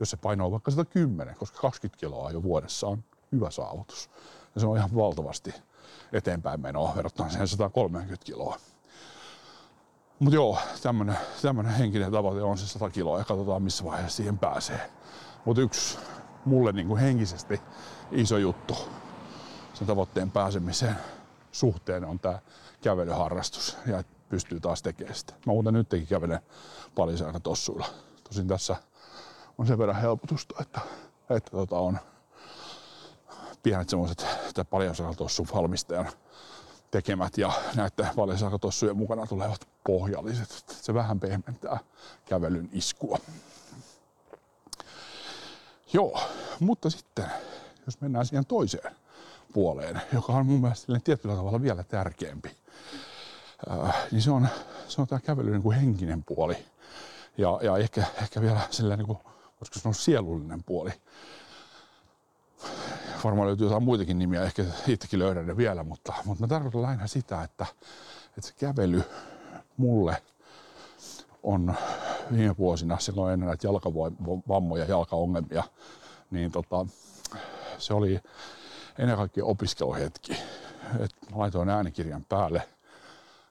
jos 0.00 0.10
se 0.10 0.16
paino 0.16 0.46
on 0.46 0.52
vaikka 0.52 0.70
110, 0.70 1.34
koska 1.34 1.60
20 1.60 2.00
kiloa 2.00 2.30
jo 2.30 2.42
vuodessa 2.42 2.86
on 2.86 3.04
hyvä 3.32 3.50
saavutus. 3.50 4.10
Ja 4.54 4.60
se 4.60 4.66
on 4.66 4.76
ihan 4.76 4.94
valtavasti 4.94 5.54
eteenpäin 6.12 6.60
menoa 6.60 6.92
verrattuna 6.96 7.30
siihen 7.30 7.48
130 7.48 8.24
kiloa. 8.24 8.56
Mutta 10.18 10.34
joo, 10.34 10.58
tämmönen 11.42 11.72
henkinen 11.78 12.12
tavoite 12.12 12.42
on 12.42 12.58
se 12.58 12.66
100 12.66 12.90
kiloa 12.90 13.18
ja 13.18 13.24
katsotaan 13.24 13.62
missä 13.62 13.84
vaiheessa 13.84 14.16
siihen 14.16 14.38
pääsee. 14.38 14.90
Mutta 15.44 15.62
yksi 15.62 15.98
mulle 16.44 16.72
niin 16.72 16.88
kuin 16.88 17.00
henkisesti 17.00 17.60
iso 18.12 18.38
juttu 18.38 18.76
sen 19.74 19.86
tavoitteen 19.86 20.30
pääsemiseen 20.30 20.96
suhteen 21.52 22.04
on 22.04 22.18
tämä 22.18 22.38
kävelyharrastus 22.80 23.76
ja 23.86 23.98
että 23.98 24.12
pystyy 24.28 24.60
taas 24.60 24.82
tekemään 24.82 25.14
sitä. 25.14 25.32
Mä 25.32 25.52
muuten 25.52 25.74
nytkin 25.74 26.06
kävelen 26.06 26.40
paljon 26.94 27.26
aina 27.26 27.40
tossuilla. 27.40 27.86
Tosin 28.24 28.48
tässä 28.48 28.76
on 29.58 29.66
sen 29.66 29.78
verran 29.78 30.00
helpotusta, 30.00 30.54
että, 30.60 30.80
että 31.30 31.50
tota 31.50 31.78
on 31.78 31.98
pienet 33.62 33.88
semmoiset 33.88 34.26
paljasalkatossun 34.70 35.46
valmistajan 35.54 36.08
tekemät 36.90 37.38
ja 37.38 37.52
näiden 37.76 38.14
paljasalkatossujen 38.16 38.96
mukana 38.96 39.26
tulevat 39.26 39.68
pohjalliset. 39.86 40.64
Se 40.82 40.94
vähän 40.94 41.20
pehmentää 41.20 41.78
kävelyn 42.24 42.68
iskua. 42.72 43.18
Joo, 45.92 46.20
mutta 46.60 46.90
sitten 46.90 47.24
jos 47.86 48.00
mennään 48.00 48.26
siihen 48.26 48.46
toiseen 48.46 48.96
puoleen, 49.52 50.00
joka 50.12 50.32
on 50.32 50.46
mun 50.46 50.60
mielestä 50.60 51.00
tietyllä 51.04 51.36
tavalla 51.36 51.62
vielä 51.62 51.82
tärkeämpi, 51.82 52.56
ää, 53.68 53.92
niin 54.10 54.22
se 54.22 54.30
on, 54.30 54.48
se 54.88 55.00
on 55.00 55.06
tämä 55.06 55.20
kävelyn 55.20 55.52
niin 55.52 55.62
kuin 55.62 55.76
henkinen 55.76 56.24
puoli 56.24 56.56
ja, 57.38 57.58
ja 57.62 57.76
ehkä, 57.76 58.04
ehkä 58.22 58.40
vielä 58.40 58.60
sellainen, 58.70 59.06
niin 59.06 59.16
kuin, 59.16 59.18
voisiko 59.60 59.78
sanoa 59.78 59.94
sielullinen 59.94 60.64
puoli. 60.64 60.90
Varmaan 63.24 63.48
löytyy 63.48 63.66
jotain 63.66 63.82
muitakin 63.82 64.18
nimiä, 64.18 64.42
ehkä 64.42 64.64
itsekin 64.86 65.18
löydän 65.18 65.46
ne 65.46 65.56
vielä, 65.56 65.84
mutta, 65.84 66.14
mutta 66.24 66.44
mä 66.44 66.48
tarkoitan 66.48 66.82
lähinnä 66.82 67.06
sitä, 67.06 67.42
että, 67.42 67.66
että 68.26 68.40
se 68.40 68.54
kävely 68.58 69.02
mulle 69.76 70.22
on 71.48 71.74
viime 72.32 72.56
vuosina, 72.56 72.98
silloin 72.98 73.32
ennen 73.32 73.46
näitä 73.46 73.66
jalkavammoja, 73.66 74.84
jalkaongelmia, 74.84 75.64
niin 76.30 76.52
tota, 76.52 76.86
se 77.78 77.94
oli 77.94 78.20
ennen 78.98 79.16
kaikkea 79.16 79.44
opiskeluhetki. 79.44 80.32
Et 81.00 81.10
mä 81.30 81.38
laitoin 81.38 81.68
äänikirjan 81.68 82.24
päälle 82.28 82.62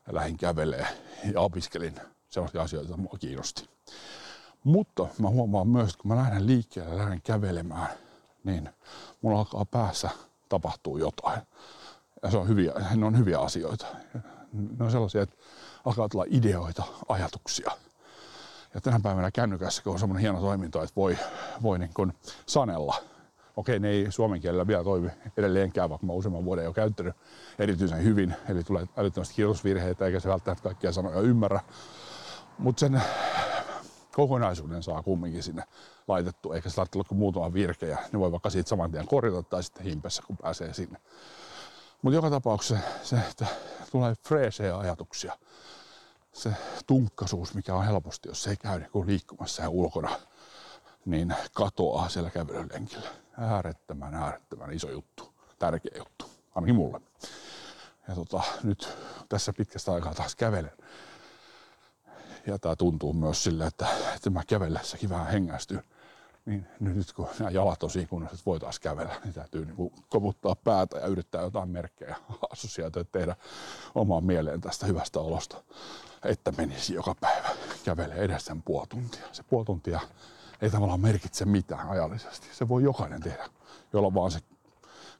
ja 0.08 0.16
lähdin 0.16 0.38
kävelee 0.38 0.88
ja 1.34 1.42
opiskelin 1.42 1.96
sellaisia 2.30 2.62
asioita, 2.62 2.90
joita 2.90 3.02
mua 3.02 3.18
kiinnosti. 3.20 3.70
Mutta 4.64 5.08
mä 5.20 5.30
huomaan 5.30 5.68
myös, 5.68 5.90
että 5.90 6.02
kun 6.02 6.12
mä 6.12 6.18
lähden 6.18 6.48
liikkeelle 6.48 6.92
ja 6.92 6.98
lähden 6.98 7.22
kävelemään, 7.22 7.90
niin 8.44 8.70
mulla 9.22 9.40
alkaa 9.40 9.66
päässä 9.66 10.10
tapahtuu 10.50 10.98
jotain. 10.98 11.42
Ja 12.24 12.32
se 12.32 12.38
on 12.38 12.48
hyviä, 12.48 12.74
ne 12.96 13.06
on 13.06 13.18
hyviä 13.18 13.40
asioita. 13.40 13.86
Ne 14.54 14.86
on 14.86 14.92
sellaisia, 14.92 15.22
että 15.22 15.36
alkaa 15.86 16.10
tulla 16.10 16.26
ideoita, 16.28 16.84
ajatuksia. 17.08 17.72
Ja 18.78 18.82
tänä 18.82 19.00
päivänä 19.04 19.32
kännykässä, 19.32 19.82
on 19.86 20.00
semmoinen 20.00 20.22
hieno 20.22 20.40
toiminto, 20.40 20.84
että 20.84 20.96
voi, 20.96 21.18
voi 21.62 21.80
niin 21.80 21.94
kuin 21.94 22.14
sanella. 22.46 22.96
Okei, 23.56 23.80
ne 23.80 23.90
ei 23.90 24.12
suomen 24.12 24.42
kielellä 24.42 24.68
vielä 24.68 24.84
toimi 24.84 25.10
edelleenkään, 25.38 25.90
vaikka 25.90 26.08
mä 26.08 26.14
useamman 26.14 26.46
vuoden 26.46 26.66
jo 26.66 26.74
käyttänyt 26.74 27.16
erityisen 27.60 28.04
hyvin. 28.04 28.36
Eli 28.50 28.64
tulee 28.64 28.88
älyttömästi 28.98 29.36
kirjoitusvirheitä, 29.36 30.06
eikä 30.06 30.20
se 30.20 30.30
välttämättä 30.30 30.64
kaikkia 30.64 30.92
sanoja 30.92 31.20
ymmärrä. 31.20 31.60
Mutta 32.58 32.80
sen 32.80 33.02
kokonaisuuden 34.16 34.84
saa 34.84 35.04
kumminkin 35.04 35.44
sinne 35.44 35.64
laitettu, 36.08 36.52
eikä 36.52 36.70
se 36.70 36.76
tarvitse 36.76 36.98
olla 36.98 37.08
kuin 37.08 37.20
muutama 37.20 37.54
virke 37.54 37.88
ja 37.88 37.98
ne 38.12 38.20
voi 38.20 38.32
vaikka 38.32 38.50
siitä 38.50 38.70
saman 38.70 38.92
tien 38.92 39.08
korjata 39.08 39.44
tai 39.44 39.64
sitten 39.64 39.84
himpessä, 39.84 40.24
kun 40.28 40.38
pääsee 40.38 40.74
sinne. 40.74 41.00
Mutta 42.02 42.16
joka 42.16 42.30
tapauksessa 42.30 42.78
se, 43.04 43.16
että 43.16 43.46
tulee 43.92 44.16
freesejä 44.28 44.78
ajatuksia, 44.78 45.34
se 46.38 46.54
tunkkasuus, 46.88 47.54
mikä 47.54 47.76
on 47.76 47.86
helposti, 47.86 48.30
jos 48.30 48.44
se 48.44 48.50
ei 48.50 48.58
käy 48.58 48.80
niin 48.80 49.08
liikkumassa 49.08 49.62
ja 49.62 49.70
ulkona, 49.70 50.20
niin 51.06 51.36
katoaa 51.54 52.10
siellä 52.10 52.30
kävelylenkillä. 52.30 53.10
Äärettömän, 53.38 54.16
äärettömän 54.16 54.74
iso 54.74 54.92
juttu, 54.92 55.34
tärkeä 55.60 55.98
juttu, 55.98 56.26
ainakin 56.56 56.76
mulle. 56.76 57.02
Ja 58.08 58.16
tota, 58.16 58.44
nyt 58.64 58.90
tässä 59.30 59.54
pitkästä 59.54 59.94
aikaa 59.94 60.14
taas 60.14 60.36
kävelen. 60.36 60.72
Ja 62.48 62.60
tämä 62.60 62.76
tuntuu 62.76 63.14
myös 63.14 63.44
sille, 63.44 63.66
että, 63.66 63.88
että 64.16 64.30
mä 64.30 64.44
kävellessäkin 64.48 65.10
vähän 65.10 65.28
hengästyn 65.28 65.84
niin 66.48 66.68
nyt 66.80 67.14
kun 67.14 67.28
nämä 67.40 67.52
jalat 67.52 67.84
on 67.84 67.90
kunnossa, 68.10 68.36
että 68.36 68.46
voi 68.46 68.60
taas 68.60 68.80
kävellä, 68.80 69.16
niin 69.24 69.34
täytyy 69.34 69.66
niin 69.66 69.76
kuin 69.76 69.94
komuttaa 70.10 70.56
päätä 70.56 70.98
ja 70.98 71.08
yrittää 71.08 71.42
jotain 71.42 71.70
merkkejä, 71.70 72.16
assosiaatioita 72.52 73.12
tehdä 73.12 73.36
omaan 73.96 74.24
mieleen 74.24 74.62
tästä 74.62 74.86
hyvästä 74.86 75.20
olosta, 75.20 75.64
että 76.24 76.52
menisi 76.58 76.94
joka 76.94 77.16
päivä 77.20 77.50
kävelee 77.84 78.18
edes 78.18 78.46
sen 78.46 78.62
puoli 78.62 78.88
tuntia. 78.88 79.26
Se 79.32 79.44
puoli 79.44 79.66
tuntia 79.66 80.00
ei 80.62 80.70
tavallaan 80.70 81.00
merkitse 81.00 81.46
mitään 81.46 81.90
ajallisesti. 81.90 82.48
Se 82.52 82.68
voi 82.68 82.84
jokainen 82.84 83.22
tehdä, 83.22 83.50
jolla 83.94 84.14
vaan 84.14 84.32
se 84.32 84.40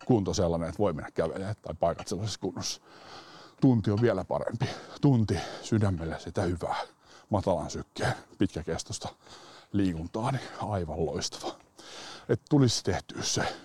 kunto 0.06 0.34
sellainen, 0.34 0.70
että 0.70 0.80
voi 0.80 0.94
mennä 0.94 1.12
kävelemään 1.12 1.56
tai 1.62 1.76
paikat 1.80 2.08
sellaisessa 2.08 2.40
kunnossa. 2.40 2.82
Tunti 3.62 3.92
on 3.92 4.02
vielä 4.02 4.24
parempi. 4.24 4.66
Tunti 5.02 5.40
sydämelle 5.62 6.20
sitä 6.20 6.42
hyvää, 6.42 6.76
matalan 7.30 7.70
sykkeen, 7.70 8.14
pitkäkestosta 8.38 9.10
liikuntaa, 9.72 10.32
niin 10.32 10.44
aivan 10.62 11.06
loistava. 11.06 11.56
Että 12.30 12.46
tulisi 12.50 12.84
tehtyä 12.84 13.24
se 13.24 13.56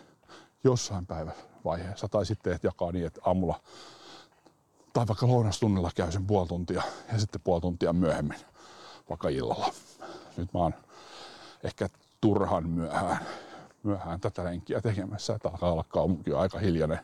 jossain 0.64 1.06
päivävaiheessa 1.06 2.08
tai 2.08 2.26
sitten, 2.26 2.52
että 2.52 2.66
jakaa 2.66 2.92
niin, 2.92 3.06
että 3.06 3.20
aamulla 3.24 3.60
tai 4.92 5.06
vaikka 5.08 5.26
lounastunnilla 5.26 5.90
käy 5.94 6.12
sen 6.12 6.26
puoli 6.26 6.48
tuntia 6.48 6.82
ja 7.12 7.18
sitten 7.18 7.40
puoli 7.44 7.60
tuntia 7.60 7.92
myöhemmin, 7.92 8.40
vaikka 9.08 9.28
illalla. 9.28 9.74
Nyt 10.36 10.54
mä 10.54 10.60
oon 10.60 10.74
ehkä 11.64 11.88
turhan 12.20 12.68
myöhään, 12.68 13.26
myöhään 13.82 14.20
tätä 14.20 14.44
lenkkiä 14.44 14.80
tekemässä, 14.80 15.34
että 15.34 15.48
alkaa 15.48 15.72
olla 15.72 15.84
kaupunki 15.88 16.32
aika 16.32 16.58
hiljainen. 16.58 17.00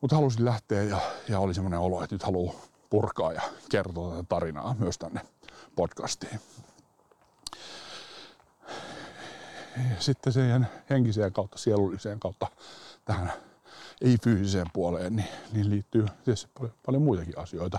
Mutta 0.00 0.16
halusin 0.16 0.44
lähteä 0.44 0.82
ja, 0.82 0.98
ja 1.28 1.40
oli 1.40 1.54
semmoinen 1.54 1.80
olo, 1.80 2.02
että 2.02 2.14
nyt 2.14 2.22
haluaa 2.22 2.54
purkaa 2.90 3.32
ja 3.32 3.42
kertoa 3.70 4.10
tätä 4.10 4.24
tarinaa 4.28 4.76
myös 4.78 4.98
tänne 4.98 5.20
podcastiin. 5.76 6.40
Sitten 9.98 10.32
siihen 10.32 10.68
henkiseen 10.90 11.32
kautta, 11.32 11.58
sielulliseen 11.58 12.20
kautta 12.20 12.46
tähän 13.04 13.32
ei-fyysiseen 14.00 14.66
puoleen, 14.72 15.16
niin, 15.16 15.28
niin 15.52 15.70
liittyy 15.70 16.06
tietysti 16.24 16.50
paljon, 16.58 16.74
paljon 16.86 17.02
muitakin 17.02 17.38
asioita. 17.38 17.78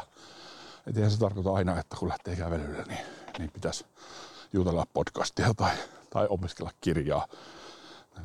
Et 0.88 0.98
eihän 0.98 1.12
se 1.12 1.20
tarkoita 1.20 1.54
aina, 1.54 1.80
että 1.80 1.96
kun 2.00 2.10
lähtee 2.10 2.36
kävelylle, 2.36 2.84
niin, 2.84 3.06
niin 3.38 3.52
pitäisi 3.52 3.86
jutella 4.54 4.86
podcastia 4.94 5.54
tai, 5.54 5.72
tai 6.10 6.28
opiskella 6.30 6.72
kirjaa 6.82 7.28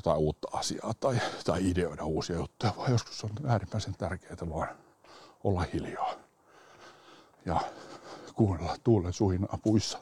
tai 0.03 0.17
uutta 0.17 0.49
asiaa 0.53 0.93
tai, 1.01 1.19
tai 1.45 1.71
ideoida 1.71 2.05
uusia 2.05 2.37
juttuja, 2.37 2.73
vaan 2.77 2.93
joskus 2.93 3.25
on 3.25 3.31
äärimmäisen 3.47 3.95
tärkeää 3.99 4.37
vaan 4.51 4.69
olla 5.45 5.65
hiljaa 5.73 6.15
ja 7.45 7.61
kuunnella 8.35 8.77
tuulen 8.85 9.13
suhinaa 9.13 9.59
puissa. 9.63 9.99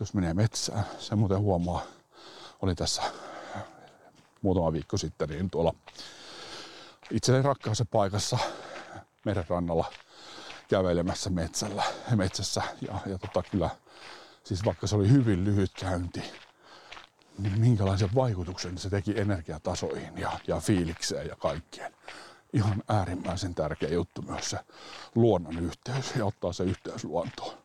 Jos 0.00 0.14
menee 0.14 0.34
metsään, 0.34 0.84
se 0.98 1.14
muuten 1.14 1.38
huomaa 1.38 1.82
olin 2.62 2.76
tässä 2.76 3.02
muutama 4.42 4.72
viikko 4.72 4.96
sitten 4.96 5.28
niin 5.28 5.50
tuolla 5.50 5.74
itselleni 7.10 7.44
rakkaassa 7.44 7.84
paikassa 7.84 8.38
merenrannalla 9.24 9.92
kävelemässä 10.68 11.30
metsällä, 11.30 11.82
metsässä. 12.16 12.62
Ja, 12.80 12.98
ja 13.06 13.18
tota, 13.18 13.42
kyllä, 13.50 13.70
siis 14.44 14.64
vaikka 14.64 14.86
se 14.86 14.96
oli 14.96 15.08
hyvin 15.08 15.44
lyhyt 15.44 15.72
käynti, 15.80 16.22
niin 17.38 17.60
minkälaisen 17.60 18.14
vaikutuksen 18.14 18.78
se 18.78 18.90
teki 18.90 19.20
energiatasoihin 19.20 20.18
ja, 20.18 20.32
ja 20.46 20.60
fiilikseen 20.60 21.28
ja 21.28 21.36
kaikkeen. 21.36 21.94
Ihan 22.52 22.82
äärimmäisen 22.88 23.54
tärkeä 23.54 23.88
juttu 23.88 24.22
myös 24.22 24.50
se 24.50 24.58
luonnon 25.14 25.58
yhteys 25.58 26.16
ja 26.16 26.26
ottaa 26.26 26.52
se 26.52 26.64
yhteys 26.64 27.04
luontoon 27.04 27.61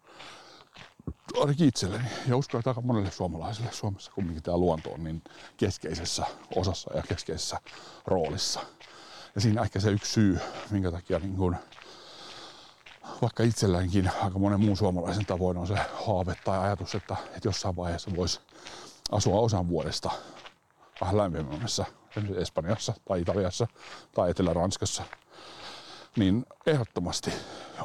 ainakin 1.40 1.68
itselleni 1.68 2.08
ja 2.28 2.38
uskon, 2.38 2.60
että 2.60 2.70
aika 2.70 2.82
monelle 2.82 3.12
suomalaiselle 3.12 3.72
Suomessa 3.72 4.12
kumminkin 4.12 4.44
tämä 4.44 4.58
luonto 4.58 4.90
on 4.90 5.04
niin 5.04 5.24
keskeisessä 5.58 6.26
osassa 6.56 6.94
ja 6.94 7.02
keskeisessä 7.02 7.60
roolissa. 8.06 8.60
Ja 9.36 9.42
siinä 9.42 9.62
ehkä 9.62 9.80
se 9.80 9.92
yksi 9.92 10.14
syy, 10.14 10.40
minkä 10.70 10.92
takia 10.92 11.20
niin 11.20 11.36
kun, 11.36 11.56
vaikka 13.22 13.44
itselläänkin 13.44 14.12
aika 14.22 14.40
monen 14.40 14.60
muun 14.60 14.78
suomalaisen 14.78 15.26
tavoin 15.26 15.58
on 15.58 15.68
se 15.68 15.76
haave 16.06 16.36
tai 16.46 16.60
ajatus, 16.60 16.96
että, 16.96 17.16
että 17.36 17.48
jossain 17.48 17.76
vaiheessa 17.76 18.12
voisi 18.16 18.40
asua 19.12 19.40
osan 19.40 19.70
vuodesta 19.70 20.12
vähän 21.02 21.18
lämpimämmässä, 21.18 21.86
Espanjassa 22.38 22.94
tai 23.08 23.22
Italiassa 23.22 23.68
tai 24.16 24.30
Etelä-Ranskassa 24.30 25.04
niin 26.18 26.46
ehdottomasti 26.66 27.34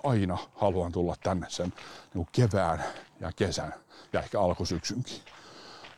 aina 0.04 0.38
haluan 0.54 0.92
tulla 0.92 1.16
tänne 1.22 1.46
sen 1.50 1.72
niin 2.14 2.26
kevään 2.32 2.84
ja 3.22 3.32
kesän 3.36 3.74
ja 4.12 4.20
ehkä 4.20 4.40
alkusyksynkin. 4.40 5.20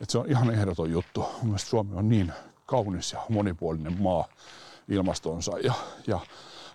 Et 0.01 0.11
se 0.11 0.19
on 0.19 0.31
ihan 0.31 0.51
ehdoton 0.51 0.91
juttu. 0.91 1.21
Mun 1.21 1.45
mielestä 1.45 1.71
Suomi 1.71 1.97
on 1.97 2.09
niin 2.09 2.33
kaunis 2.67 3.13
ja 3.13 3.21
monipuolinen 3.29 4.03
maa 4.03 4.25
ilmastonsa 4.89 5.59
ja, 5.59 5.75
ja 6.07 6.21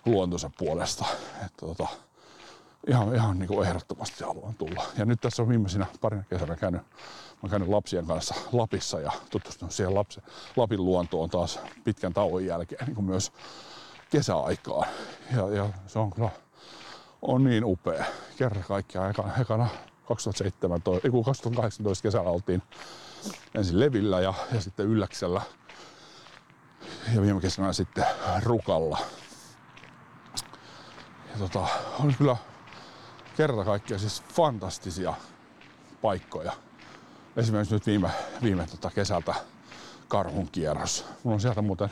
luontonsa 0.06 0.50
puolesta. 0.58 1.04
Että 1.34 1.66
tota, 1.66 1.88
ihan, 2.88 3.14
ihan 3.14 3.38
niin 3.38 3.48
kuin 3.48 3.68
ehdottomasti 3.68 4.24
haluan 4.24 4.54
tulla. 4.54 4.84
Ja 4.98 5.04
nyt 5.04 5.20
tässä 5.20 5.42
on 5.42 5.48
viimeisinä 5.48 5.86
parina 6.00 6.24
kesänä 6.30 6.56
käynyt, 6.56 6.82
mä 7.42 7.48
käynyt 7.48 7.68
lapsien 7.68 8.06
kanssa 8.06 8.34
Lapissa 8.52 9.00
ja 9.00 9.12
tutustunut 9.30 9.74
siihen 9.74 9.94
lapsi, 9.94 10.20
Lapin 10.56 10.84
luontoon 10.84 11.30
taas 11.30 11.60
pitkän 11.84 12.12
tauon 12.12 12.46
jälkeen 12.46 12.86
niin 12.86 12.94
kuin 12.94 13.04
myös 13.04 13.32
kesäaikaan. 14.10 14.88
Ja, 15.36 15.48
ja 15.48 15.68
se 15.86 15.98
on 15.98 16.10
kyllä 16.10 16.30
on 17.22 17.44
niin 17.44 17.64
upea. 17.64 18.04
Kerran 18.36 18.64
kaikkiaan 18.64 19.10
ekana, 19.10 19.36
ekana 19.36 19.68
2017, 20.10 21.08
2018 21.24 22.02
kesällä 22.02 22.30
oltiin 22.30 22.62
ensin 23.54 23.80
Levillä 23.80 24.20
ja, 24.20 24.34
ja 24.52 24.60
sitten 24.60 24.86
Ylläksellä 24.86 25.42
ja 27.14 27.22
viime 27.22 27.40
kesänä 27.40 27.72
sitten 27.72 28.04
Rukalla. 28.42 28.98
Ja 31.32 31.38
tota, 31.38 31.66
oli 32.04 32.12
kyllä 32.12 32.36
kerta 33.36 33.64
kaikkiaan 33.64 34.00
siis 34.00 34.22
fantastisia 34.22 35.14
paikkoja. 36.02 36.52
Esimerkiksi 37.36 37.74
nyt 37.74 37.86
viime, 37.86 38.10
viime 38.42 38.66
tota 38.66 38.90
kesältä 38.90 39.34
karhun 40.08 40.48
kierros. 40.48 41.06
Mulla 41.22 41.34
on 41.34 41.40
sieltä 41.40 41.62
muuten 41.62 41.90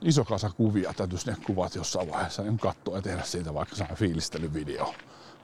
iso 0.00 0.24
kasa 0.24 0.50
kuvia, 0.50 0.94
täytyisi 0.94 1.30
ne 1.30 1.36
kuvat 1.46 1.74
jossain 1.74 2.10
vaiheessa 2.10 2.42
niin 2.42 2.58
katsoa 2.58 2.96
ja 2.96 3.02
tehdä 3.02 3.22
siitä 3.22 3.54
vaikka 3.54 3.76
sellainen 3.76 3.98
fiilistelyvideo. 3.98 4.94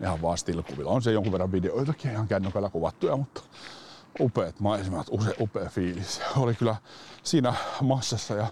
Ihan 0.00 0.22
vaan 0.22 0.38
stilkuvilla. 0.38 0.90
On 0.90 1.02
se 1.02 1.12
jonkun 1.12 1.32
verran 1.32 1.52
videoitakin 1.52 2.10
ihan 2.10 2.28
kännykällä 2.28 2.70
kuvattuja, 2.70 3.16
mutta 3.16 3.40
upeat 4.20 4.60
maisemat, 4.60 5.06
use, 5.10 5.34
upea 5.40 5.68
fiilis. 5.68 6.20
Oli 6.36 6.54
kyllä 6.54 6.76
siinä 7.22 7.54
massassa 7.80 8.34
ja 8.34 8.46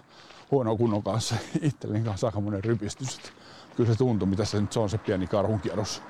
huono 0.51 0.77
kunnon 0.77 1.03
kanssa 1.03 1.35
itselleni 1.61 2.05
kanssa 2.05 2.27
aikamoinen 2.27 2.63
rypistys. 2.63 3.19
Kyllä 3.75 3.91
se 3.91 3.97
tuntui, 3.97 4.27
mitä 4.27 4.45
se 4.45 4.61
nyt 4.61 4.77
on 4.77 4.89
se 4.89 4.97
pieni 4.97 5.27
karhunkierros. 5.27 6.01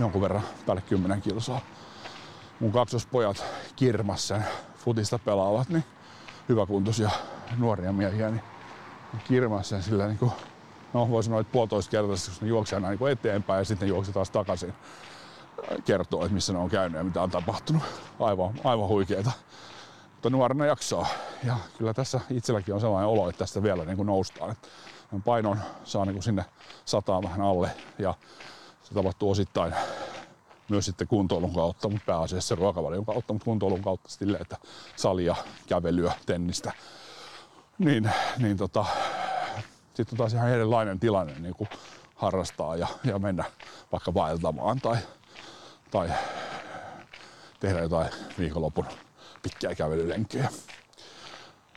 Jonkun 0.00 0.22
verran 0.22 0.42
päälle 0.66 0.82
10 0.82 1.22
kilsaa. 1.22 1.60
Mun 2.60 2.72
kaksospojat 2.72 3.44
kirmas 3.76 4.28
sen 4.28 4.44
futista 4.76 5.18
pelaavat, 5.18 5.68
niin 5.68 5.84
hyväkuntoisia 6.48 7.10
nuoria 7.56 7.92
miehiä, 7.92 8.30
niin 8.30 8.42
kirmas 9.24 9.68
sen 9.68 9.82
sillä 9.82 10.06
niin 10.06 10.18
kuin, 10.18 10.32
no 10.94 11.08
voi 11.10 11.22
sanoa, 11.22 11.40
että 11.40 11.52
puolitoista 11.52 11.90
kertaa, 11.90 12.10
koska 12.10 12.32
ne 12.40 12.48
juoksee 12.48 12.76
aina 12.76 12.90
niin 12.90 13.08
eteenpäin 13.08 13.58
ja 13.58 13.64
sitten 13.64 13.88
juoksee 13.88 14.14
taas 14.14 14.30
takaisin 14.30 14.74
kertoo, 15.84 16.22
että 16.22 16.34
missä 16.34 16.52
ne 16.52 16.58
on 16.58 16.70
käynyt 16.70 16.98
ja 16.98 17.04
mitä 17.04 17.22
on 17.22 17.30
tapahtunut. 17.30 17.82
Aivan, 18.20 18.54
aivan 18.64 18.88
huikeeta. 18.88 19.30
Mutta 20.12 20.30
nuorena 20.30 20.66
jaksaa. 20.66 21.06
Ja 21.44 21.56
kyllä 21.78 21.94
tässä 21.94 22.20
itselläkin 22.30 22.74
on 22.74 22.80
sellainen 22.80 23.08
olo, 23.08 23.28
että 23.28 23.38
tästä 23.38 23.62
vielä 23.62 23.84
niin 23.84 23.96
kuin 23.96 24.06
noustaan. 24.06 24.50
Että 24.50 24.68
painon 25.24 25.58
saa 25.84 26.04
niin 26.04 26.14
kuin 26.14 26.22
sinne 26.22 26.44
sataa 26.84 27.22
vähän 27.22 27.40
alle 27.40 27.70
ja 27.98 28.14
se 28.82 28.94
tapahtuu 28.94 29.30
osittain 29.30 29.74
myös 30.68 30.84
sitten 30.84 31.08
kuntoilun 31.08 31.54
kautta, 31.54 31.88
mutta 31.88 32.06
pääasiassa 32.06 32.54
ruokavalion 32.54 33.06
kautta, 33.06 33.32
mutta 33.32 33.44
kuntoilun 33.44 33.82
kautta 33.82 34.08
silleen, 34.08 34.42
että 34.42 34.56
salia, 34.96 35.36
kävelyä, 35.66 36.12
tennistä. 36.26 36.72
Niin, 37.78 38.10
niin 38.38 38.56
tota, 38.56 38.84
sitten 39.98 40.14
on 40.14 40.18
taas 40.18 40.32
ihan 40.32 40.50
erilainen 40.50 41.00
tilanne 41.00 41.34
niin 41.38 41.54
kuin 41.54 41.68
harrastaa 42.14 42.76
ja, 42.76 42.86
ja 43.04 43.18
mennä 43.18 43.44
vaikka 43.92 44.14
vaeltamaan 44.14 44.80
tai 44.80 44.96
tai 45.90 46.10
tehdä 47.60 47.80
jotain 47.80 48.10
viikonlopun 48.38 48.86
pitkiä 49.42 49.74
kävelylenkkejä. 49.74 50.48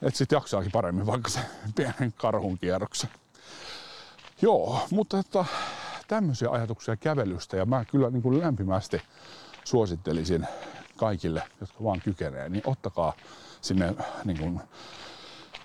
Et 0.01 0.15
sit 0.15 0.31
jaksaakin 0.31 0.71
paremmin 0.71 1.05
vaikka 1.05 1.29
se 1.29 1.39
pienen 1.75 2.13
karhun 2.15 2.57
kierroksen. 2.57 3.09
Joo, 4.41 4.87
mutta 4.91 5.19
että 5.19 5.45
tämmöisiä 6.07 6.49
ajatuksia 6.49 6.95
kävelystä 6.95 7.57
ja 7.57 7.65
mä 7.65 7.85
kyllä 7.85 8.09
niin 8.09 8.21
kuin 8.21 8.39
lämpimästi 8.39 9.01
suosittelisin 9.63 10.47
kaikille, 10.97 11.43
jotka 11.61 11.83
vaan 11.83 12.01
kykenee, 12.01 12.49
niin 12.49 12.63
ottakaa 12.65 13.13
sinne 13.61 13.95
niin 14.25 14.39
kuin 14.39 14.61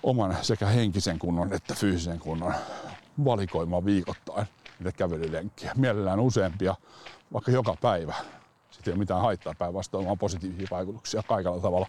oman 0.03 0.37
sekä 0.41 0.65
henkisen 0.65 1.19
kunnon 1.19 1.53
että 1.53 1.73
fyysisen 1.73 2.19
kunnon 2.19 2.53
valikoimaan 3.25 3.85
viikoittain 3.85 4.47
niitä 4.79 4.97
kävelylenkkiä. 4.97 5.71
Mielellään 5.75 6.19
useampia, 6.19 6.75
vaikka 7.33 7.51
joka 7.51 7.75
päivä. 7.81 8.13
Sitten 8.71 8.91
ei 8.91 8.93
ole 8.93 8.99
mitään 8.99 9.21
haittaa 9.21 9.53
päinvastoin, 9.57 10.05
vaan 10.05 10.17
positiivisia 10.17 10.67
vaikutuksia 10.71 11.23
kaikella 11.23 11.61
tavalla. 11.61 11.87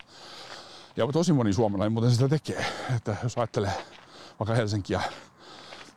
Ja 0.96 1.06
tosi 1.12 1.32
moni 1.32 1.52
suomalainen 1.52 1.92
muuten 1.92 2.10
sitä 2.10 2.28
tekee. 2.28 2.66
Että 2.96 3.16
jos 3.22 3.38
ajattelee 3.38 3.72
vaikka 4.38 4.54
Helsinkiä 4.54 5.00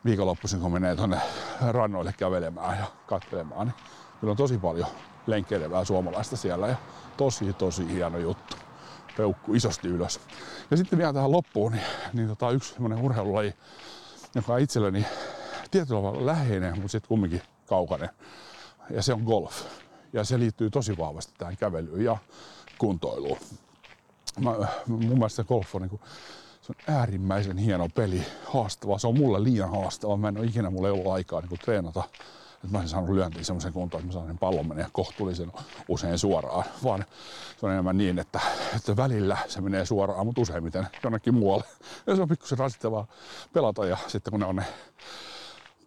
viikonloppuisin, 0.04 0.60
kun 0.60 0.72
menee 0.72 0.96
tuonne 0.96 1.20
rannoille 1.70 2.14
kävelemään 2.18 2.78
ja 2.78 2.86
katselemaan, 3.06 3.66
niin 3.66 3.74
kyllä 4.20 4.30
on 4.30 4.36
tosi 4.36 4.58
paljon 4.58 4.88
lenkkeilevää 5.26 5.84
suomalaista 5.84 6.36
siellä 6.36 6.68
ja 6.68 6.76
tosi 7.16 7.52
tosi 7.52 7.92
hieno 7.92 8.18
juttu. 8.18 8.56
Peukku 9.16 9.54
isosti 9.54 9.88
ylös. 9.88 10.20
Ja 10.70 10.76
sitten 10.76 10.98
vielä 10.98 11.12
tähän 11.12 11.32
loppuun, 11.32 11.72
niin, 11.72 11.84
niin 12.12 12.28
tota, 12.28 12.50
yksi 12.50 12.72
semmoinen 12.72 13.04
urheilulaji, 13.04 13.54
joka 14.34 14.52
on 14.52 14.60
itselleni 14.60 15.06
tietyllä 15.70 16.00
tavalla 16.00 16.26
läheinen, 16.26 16.74
mutta 16.74 16.88
sitten 16.88 17.08
kumminkin 17.08 17.42
kaukainen. 17.66 18.08
Ja 18.90 19.02
se 19.02 19.12
on 19.12 19.22
golf. 19.22 19.62
Ja 20.12 20.24
se 20.24 20.38
liittyy 20.38 20.70
tosi 20.70 20.98
vahvasti 20.98 21.32
tähän 21.38 21.56
kävelyyn 21.56 22.04
ja 22.04 22.16
kuntoiluun. 22.78 23.38
Mä, 24.40 24.50
mun 24.86 25.18
mielestä 25.18 25.44
golf 25.44 25.74
on, 25.74 25.82
niin 25.82 25.90
kuin, 25.90 26.02
se 26.62 26.72
on 26.72 26.94
äärimmäisen 26.96 27.58
hieno 27.58 27.88
peli, 27.94 28.26
haastava. 28.44 28.98
Se 28.98 29.06
on 29.06 29.18
mulle 29.18 29.42
liian 29.42 29.70
haastava. 29.70 30.16
Mä 30.16 30.28
en 30.28 30.38
ole 30.38 30.46
ikinä, 30.46 30.70
mulla 30.70 30.88
ei 30.88 30.92
ollut 30.92 31.12
aikaa 31.12 31.40
niin 31.40 31.48
kuin 31.48 31.58
treenata 31.58 32.02
että 32.64 32.76
mä 32.76 32.82
en 32.82 32.88
saanut 32.88 33.10
lyöntiä 33.10 33.44
semmoisen 33.44 33.72
kuntoon, 33.72 34.00
että 34.00 34.08
mä 34.08 34.12
saan 34.12 34.26
sen 34.26 34.38
pallon 34.38 34.68
menee 34.68 34.86
kohtuullisen 34.92 35.52
usein 35.88 36.18
suoraan, 36.18 36.64
vaan 36.84 37.04
se 37.60 37.66
on 37.66 37.72
enemmän 37.72 37.98
niin, 37.98 38.18
että, 38.18 38.40
että 38.76 38.96
välillä 38.96 39.38
se 39.48 39.60
menee 39.60 39.86
suoraan, 39.86 40.26
mutta 40.26 40.40
useimmiten 40.40 40.86
jonnekin 41.02 41.34
muualle. 41.34 41.64
Ja 42.06 42.16
se 42.16 42.22
on 42.22 42.28
pikkusen 42.28 42.58
rasittavaa 42.58 43.06
pelata 43.52 43.86
ja 43.86 43.96
sitten 44.06 44.30
kun 44.30 44.40
ne 44.40 44.46
on 44.46 44.56
ne 44.56 44.64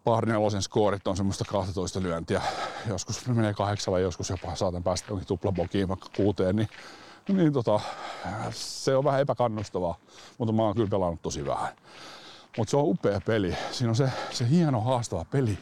Bahrin 0.06 0.62
skoorit 0.62 1.08
on 1.08 1.18
semmoista 1.18 1.46
12 1.46 2.02
lyöntiä. 2.02 2.42
Joskus 2.88 3.28
menee 3.28 3.54
kahdeksalla, 3.54 4.00
joskus 4.00 4.30
jopa 4.30 4.56
saatan 4.56 4.84
päästä 4.84 5.08
jonkin 5.10 5.28
tuplabokiin 5.28 5.88
vaikka 5.88 6.10
kuuteen, 6.16 6.56
niin, 6.56 6.70
niin 7.28 7.54
tota, 7.54 7.80
se 8.52 8.96
on 8.96 9.04
vähän 9.04 9.22
epäkannustavaa, 9.22 9.96
mutta 10.38 10.54
mä 10.54 10.64
oon 10.64 10.76
kyllä 10.76 10.90
pelannut 10.90 11.22
tosi 11.22 11.46
vähän. 11.46 11.76
Mutta 12.58 12.72
se 12.72 12.78
on 12.78 12.84
upea 12.86 13.22
peli. 13.26 13.58
Siinä 13.72 13.90
on 13.90 13.96
se, 13.96 14.10
se 14.32 14.50
hieno 14.50 14.82
haastava 14.82 15.26
peli, 15.26 15.58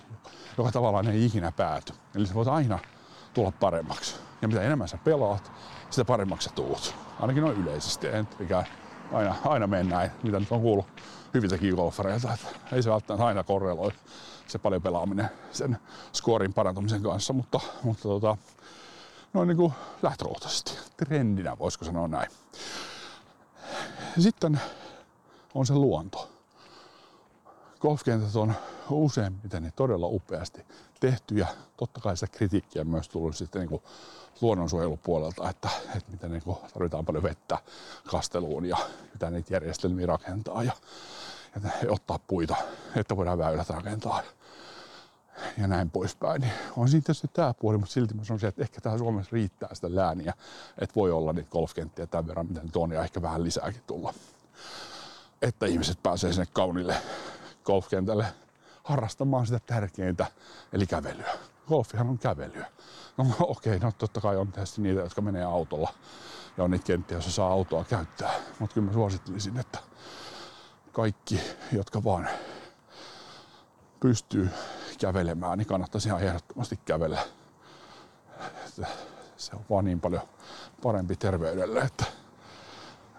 joka 0.57 0.71
tavallaan 0.71 1.07
ei 1.07 1.25
ikinä 1.25 1.51
pääty. 1.51 1.93
Eli 2.15 2.27
sä 2.27 2.33
voit 2.33 2.47
aina 2.47 2.79
tulla 3.33 3.51
paremmaksi. 3.59 4.15
Ja 4.41 4.47
mitä 4.47 4.61
enemmän 4.61 4.87
sä 4.87 4.97
pelaat, 5.03 5.51
sitä 5.89 6.05
paremmaksi 6.05 6.49
sä 6.49 6.55
tuut. 6.55 6.95
Ainakin 7.19 7.43
noin 7.43 7.57
yleisesti. 7.57 8.07
En 8.07 8.27
aina, 9.11 9.35
aina 9.45 9.67
mene 9.67 9.83
näin, 9.83 10.11
mitä 10.23 10.39
nyt 10.39 10.51
on 10.51 10.61
kuullut 10.61 10.85
hyviltäkin 11.33 11.75
golfareilta. 11.75 12.33
Että 12.33 12.47
ei 12.75 12.83
se 12.83 12.89
välttämättä 12.89 13.25
aina 13.25 13.43
korreloi 13.43 13.91
se 14.47 14.59
paljon 14.59 14.81
pelaaminen 14.81 15.29
sen 15.51 15.77
skoorin 16.13 16.53
parantumisen 16.53 17.03
kanssa, 17.03 17.33
mutta, 17.33 17.59
mutta 17.83 18.03
tota, 18.03 18.37
noin 19.33 19.47
niin 19.47 19.57
kuin 19.57 19.73
lähtökohtaisesti 20.01 20.77
trendinä, 20.97 21.57
voisiko 21.59 21.85
sanoa 21.85 22.07
näin. 22.07 22.31
Sitten 24.19 24.61
on 25.53 25.65
se 25.65 25.73
luonto. 25.73 26.32
Golfkentät 27.83 28.35
on 28.35 28.53
useimmiten 28.89 29.63
niin 29.63 29.73
todella 29.75 30.07
upeasti 30.07 30.65
tehty 30.99 31.35
ja 31.35 31.47
totta 31.77 32.01
kai 32.01 32.17
se 32.17 32.27
kritiikkiä 32.27 32.83
myös 32.83 33.09
tullut 33.09 33.35
sitten 33.35 33.59
niin 33.59 33.69
kuin 33.69 33.83
luonnonsuojelupuolelta, 34.41 35.49
että, 35.49 35.69
että 35.95 36.11
miten 36.11 36.31
niin 36.31 36.43
kuin 36.43 36.57
tarvitaan 36.73 37.05
paljon 37.05 37.23
vettä 37.23 37.57
kasteluun 38.11 38.65
ja 38.65 38.77
mitä 39.13 39.29
niitä 39.29 39.53
järjestelmiä 39.53 40.05
rakentaa 40.05 40.63
ja, 40.63 40.71
ja 41.63 41.91
ottaa 41.91 42.19
puita, 42.27 42.55
että 42.95 43.17
voidaan 43.17 43.37
väylät 43.37 43.69
rakentaa 43.69 44.21
ja 45.57 45.67
näin 45.67 45.89
poispäin. 45.89 46.41
Niin 46.41 46.53
on 46.77 46.89
siinä 46.89 47.03
tietysti 47.05 47.27
tämä 47.33 47.53
puoli, 47.53 47.77
mutta 47.77 47.93
silti 47.93 48.13
mä 48.13 48.23
sanoisin, 48.23 48.49
että 48.49 48.61
ehkä 48.61 48.81
täällä 48.81 48.99
Suomessa 48.99 49.29
riittää 49.33 49.69
sitä 49.73 49.95
lääniä, 49.95 50.33
että 50.81 50.95
voi 50.95 51.11
olla 51.11 51.33
niitä 51.33 51.49
golfkenttiä 51.49 52.07
tämän 52.07 52.27
verran, 52.27 52.47
mitä 52.47 52.63
nyt 52.63 52.75
on, 52.75 52.91
ja 52.91 53.03
ehkä 53.03 53.21
vähän 53.21 53.43
lisääkin 53.43 53.81
tulla. 53.87 54.13
Että 55.41 55.65
ihmiset 55.65 56.03
pääsee 56.03 56.33
sinne 56.33 56.47
kaunille 56.53 56.95
golfkentälle 57.63 58.25
harrastamaan 58.83 59.45
sitä 59.45 59.59
tärkeintä, 59.59 60.25
eli 60.73 60.87
kävelyä. 60.87 61.33
Golfihan 61.67 62.09
on 62.09 62.19
kävelyä. 62.19 62.65
No 63.17 63.25
okei, 63.39 63.75
okay, 63.75 63.87
no 63.87 63.91
totta 63.97 64.21
kai 64.21 64.37
on 64.37 64.51
tietysti 64.51 64.81
niitä, 64.81 65.01
jotka 65.01 65.21
menee 65.21 65.43
autolla 65.43 65.93
ja 66.57 66.63
on 66.63 66.71
niitä 66.71 66.85
kenttiä, 66.85 67.15
joissa 67.15 67.31
saa 67.31 67.51
autoa 67.51 67.83
käyttää. 67.83 68.33
Mutta 68.59 68.73
kyllä 68.73 68.87
mä 68.87 68.93
suosittelisin, 68.93 69.59
että 69.59 69.79
kaikki, 70.91 71.41
jotka 71.71 72.03
vaan 72.03 72.29
pystyy 73.99 74.49
kävelemään, 74.99 75.57
niin 75.57 75.67
kannattaisi 75.67 76.07
ihan 76.07 76.23
ehdottomasti 76.23 76.79
kävellä. 76.85 77.19
Se 79.37 79.55
on 79.55 79.65
vaan 79.69 79.85
niin 79.85 79.99
paljon 79.99 80.21
parempi 80.83 81.15
terveydelle, 81.15 81.79
että, 81.79 82.05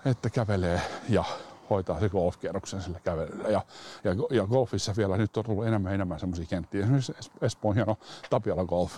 että 0.05 0.31
kävelee 0.31 0.83
ja 1.09 1.25
hoitaa 1.71 2.01
se 2.01 2.09
golfkierroksen 2.09 2.83
sillä 2.83 3.01
kävelyllä. 3.01 3.49
Ja, 3.49 3.61
ja, 4.05 4.15
ja 4.31 4.47
golfissa 4.47 4.95
vielä 4.97 5.17
nyt 5.17 5.37
on 5.37 5.45
tullut 5.45 5.67
enemmän 5.67 5.91
ja 5.91 5.95
enemmän 5.95 6.21
semmoisia 6.21 6.47
kenttiä. 6.47 6.81
Esimerkiksi 6.81 7.13
Espoon 7.41 7.75
hieno 7.75 7.99
Tapiola 8.31 8.65
Golf, 8.65 8.93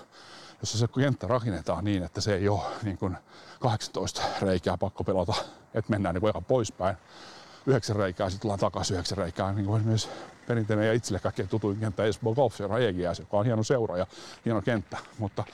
jossa 0.61 0.79
se 0.79 0.87
kenttä 0.89 1.27
rakennetaan 1.27 1.85
niin, 1.85 2.03
että 2.03 2.21
se 2.21 2.35
ei 2.35 2.49
ole 2.49 2.63
niin 2.83 2.99
kuin 2.99 3.17
18 3.61 4.23
reikää 4.43 4.79
pakko 4.79 5.05
pelata, 5.05 5.35
että 5.75 5.91
mennään 5.91 6.15
niin 6.15 6.21
kuin 6.21 6.31
ihan 6.31 6.45
poispäin. 6.45 6.97
Yhdeksän 7.67 7.97
reikää, 7.97 8.31
sitten 8.31 8.43
tullaan 8.43 8.61
takaisin 8.61 8.95
yhdeksän 8.95 9.19
reikää. 9.19 9.53
Niin 9.53 9.67
kuin 9.67 9.79
esimerkiksi 9.79 10.09
perinteinen 10.47 10.87
ja 10.87 10.93
itselle 10.93 11.21
kaikkein 11.21 11.49
tutuin 11.49 11.81
kenttä 11.81 12.05
Espoon 12.05 12.37
Golf 12.37 12.61
joka 12.61 13.37
on 13.39 13.45
hieno 13.45 13.63
seura 13.63 13.97
ja 13.97 14.07
hieno 14.45 14.63
kenttä. 14.63 14.97
Mutta 15.19 15.45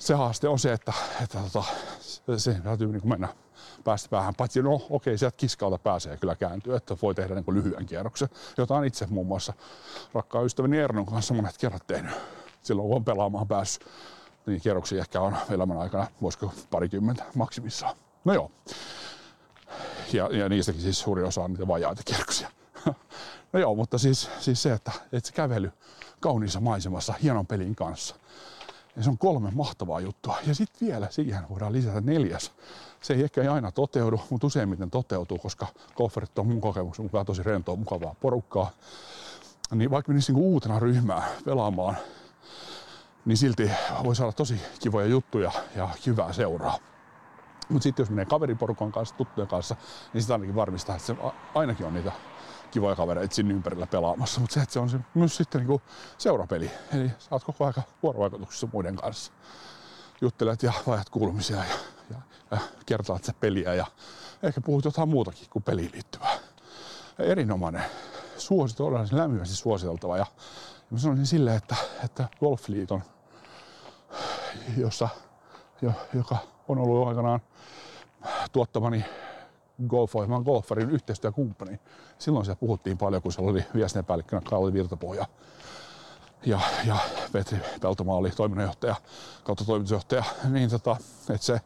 se 0.00 0.14
haaste 0.14 0.48
on 0.48 0.58
se, 0.58 0.72
että, 0.72 0.92
että 1.22 1.38
tota, 1.38 1.64
se 2.36 2.54
täytyy 2.54 2.92
niin 2.92 3.08
mennä 3.08 3.28
päästä 3.84 4.08
päähän. 4.08 4.34
Paitsi 4.34 4.62
no 4.62 4.74
okei, 4.74 4.90
okay, 4.90 5.18
sieltä 5.18 5.36
kiskalta 5.36 5.78
pääsee 5.78 6.16
kyllä 6.16 6.36
kääntyä, 6.36 6.76
että 6.76 6.96
voi 7.02 7.14
tehdä 7.14 7.34
niin 7.34 7.54
lyhyen 7.54 7.86
kierroksen, 7.86 8.28
jota 8.58 8.74
on 8.74 8.84
itse 8.84 9.06
muun 9.06 9.26
muassa 9.26 9.52
rakkaan 10.14 10.46
ystäväni 10.46 10.78
Ernon 10.78 11.06
kanssa 11.06 11.34
monet 11.34 11.58
kerrat 11.58 11.86
tehnyt. 11.86 12.12
Silloin 12.62 12.88
kun 12.88 12.96
on 12.96 13.04
pelaamaan 13.04 13.48
päässyt, 13.48 13.86
niin 14.46 14.60
kierroksia 14.60 15.00
ehkä 15.00 15.20
on 15.20 15.36
elämän 15.50 15.78
aikana, 15.78 16.06
voisiko 16.22 16.52
parikymmentä 16.70 17.24
maksimissaan. 17.34 17.96
No 18.24 18.34
joo. 18.34 18.50
Ja, 20.12 20.28
ja 20.32 20.48
niistäkin 20.48 20.82
siis 20.82 21.00
suuri 21.00 21.22
osa 21.22 21.42
on 21.42 21.52
niitä 21.52 21.68
vajaita 21.68 22.02
kierroksia. 22.04 22.50
no 23.52 23.60
joo, 23.60 23.74
mutta 23.74 23.98
siis, 23.98 24.30
siis 24.38 24.62
se, 24.62 24.72
että, 24.72 24.92
että 25.12 25.28
se 25.28 25.34
kävely 25.34 25.72
kauniissa 26.20 26.60
maisemassa 26.60 27.14
hienon 27.22 27.46
pelin 27.46 27.74
kanssa– 27.74 28.16
ja 29.00 29.04
se 29.04 29.10
on 29.10 29.18
kolme 29.18 29.50
mahtavaa 29.54 30.00
juttua. 30.00 30.36
Ja 30.46 30.54
sitten 30.54 30.88
vielä 30.88 31.06
siihen 31.10 31.48
voidaan 31.50 31.72
lisätä 31.72 32.00
neljäs. 32.00 32.52
Se 33.00 33.14
ei 33.14 33.22
ehkä 33.22 33.52
aina 33.52 33.72
toteudu, 33.72 34.20
mutta 34.30 34.46
useimmiten 34.46 34.90
toteutuu, 34.90 35.38
koska 35.38 35.66
golferit 35.96 36.38
on 36.38 36.46
mun 36.46 36.60
kokemuksen 36.60 37.04
mukaan 37.04 37.26
tosi 37.26 37.42
rentoa, 37.42 37.76
mukavaa 37.76 38.14
porukkaa. 38.20 38.70
Niin 39.74 39.90
vaikka 39.90 40.12
menisi 40.12 40.32
niinku 40.32 40.52
uutena 40.52 40.78
ryhmää 40.78 41.28
pelaamaan, 41.44 41.96
niin 43.24 43.36
silti 43.36 43.70
voi 44.04 44.16
saada 44.16 44.32
tosi 44.32 44.60
kivoja 44.80 45.06
juttuja 45.06 45.52
ja 45.76 45.88
hyvää 46.06 46.32
seuraa. 46.32 46.78
Mutta 47.68 47.82
sitten 47.82 48.02
jos 48.02 48.10
menee 48.10 48.24
kaveriporukan 48.24 48.92
kanssa, 48.92 49.14
tuttujen 49.14 49.48
kanssa, 49.48 49.76
niin 50.12 50.22
sitä 50.22 50.34
ainakin 50.34 50.54
varmistaa, 50.54 50.96
että 50.96 51.06
se 51.06 51.16
ainakin 51.54 51.86
on 51.86 51.94
niitä 51.94 52.12
kivoja 52.70 52.96
kavereita 52.96 53.34
sinne 53.34 53.54
ympärillä 53.54 53.86
pelaamassa, 53.86 54.40
mutta 54.40 54.54
se, 54.54 54.60
että 54.60 54.72
se 54.72 54.78
on 54.78 54.90
se, 54.90 54.98
myös 55.14 55.36
sitten 55.36 55.66
niin 55.66 55.80
seurapeli. 56.18 56.70
Eli 56.94 57.08
sä 57.18 57.28
oot 57.30 57.44
koko 57.44 57.64
ajan 57.64 57.84
vuorovaikutuksessa 58.02 58.68
muiden 58.72 58.96
kanssa. 58.96 59.32
Juttelet 60.20 60.62
ja 60.62 60.72
vaihdat 60.86 61.10
kuulumisia 61.10 61.56
ja, 61.56 61.64
ja, 62.10 62.16
ja 62.50 62.58
kertaat 62.86 63.24
se 63.24 63.32
peliä 63.32 63.74
ja 63.74 63.86
ehkä 64.42 64.60
puhut 64.60 64.84
jotain 64.84 65.08
muutakin 65.08 65.46
kuin 65.50 65.62
peliin 65.62 65.90
liittyvää. 65.92 66.38
Ja 67.18 67.24
erinomainen, 67.24 67.84
suosittu, 68.38 68.84
todella 68.84 69.06
lämpimästi 69.12 69.56
suositeltava 69.56 70.16
ja, 70.16 70.26
ja 70.76 70.86
mä 70.90 70.98
sanoisin 70.98 71.26
silleen, 71.26 71.56
että, 71.56 71.76
että 72.04 72.28
Golfliiton, 72.40 73.02
jossa, 74.76 75.08
jo, 75.82 75.92
joka 76.14 76.36
on 76.68 76.78
ollut 76.78 77.08
aikanaan 77.08 77.40
tuottamani 78.52 79.04
golfoimaan 79.88 80.42
golfarin 80.42 80.90
yhteistyökumppani. 80.90 81.80
Silloin 82.18 82.44
siellä 82.44 82.60
puhuttiin 82.60 82.98
paljon, 82.98 83.22
kun 83.22 83.32
siellä 83.32 83.50
oli 83.50 83.64
viestintäpäällikkönä 83.74 84.42
Kauli 84.44 84.72
Virtapoja 84.72 85.26
ja, 86.46 86.60
ja 86.86 86.96
Petri 87.32 87.58
Peltomaa 87.80 88.16
oli 88.16 88.30
toiminnanjohtaja 88.30 88.94
kautta 89.44 89.64
toimitusjohtaja, 89.64 90.24
niin 90.48 90.70
tota, 90.70 90.96
että 91.30 91.46
se, 91.46 91.60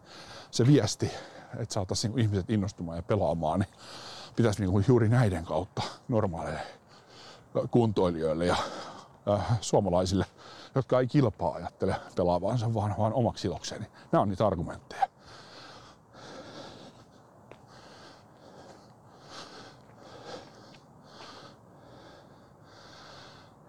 se 0.50 0.66
viesti, 0.66 1.10
että 1.58 1.74
saataisiin 1.74 2.14
niin 2.14 2.24
ihmiset 2.24 2.50
innostumaan 2.50 2.98
ja 2.98 3.02
pelaamaan, 3.02 3.60
niin 3.60 3.70
pitäisi 4.36 4.66
niin 4.66 4.84
juuri 4.88 5.08
näiden 5.08 5.44
kautta 5.44 5.82
normaaleille 6.08 6.60
kuntoilijoille 7.70 8.46
ja 8.46 8.56
äh, 9.32 9.58
suomalaisille, 9.60 10.26
jotka 10.74 11.00
ei 11.00 11.06
kilpaa 11.06 11.54
ajattele 11.54 11.96
pelaavansa, 12.16 12.74
vaan, 12.74 12.94
vaan 12.98 13.12
omaksi 13.12 13.48
ilokseen. 13.48 13.86
Nämä 14.12 14.22
on 14.22 14.28
niitä 14.28 14.46
argumentteja. 14.46 15.03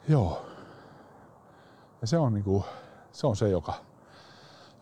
Joo. 0.08 0.46
Ja 2.02 2.08
se 2.08 2.18
on, 2.18 2.34
niinku, 2.34 2.66
se, 3.12 3.28
on 3.28 3.36
se, 3.36 3.50
joka, 3.50 3.74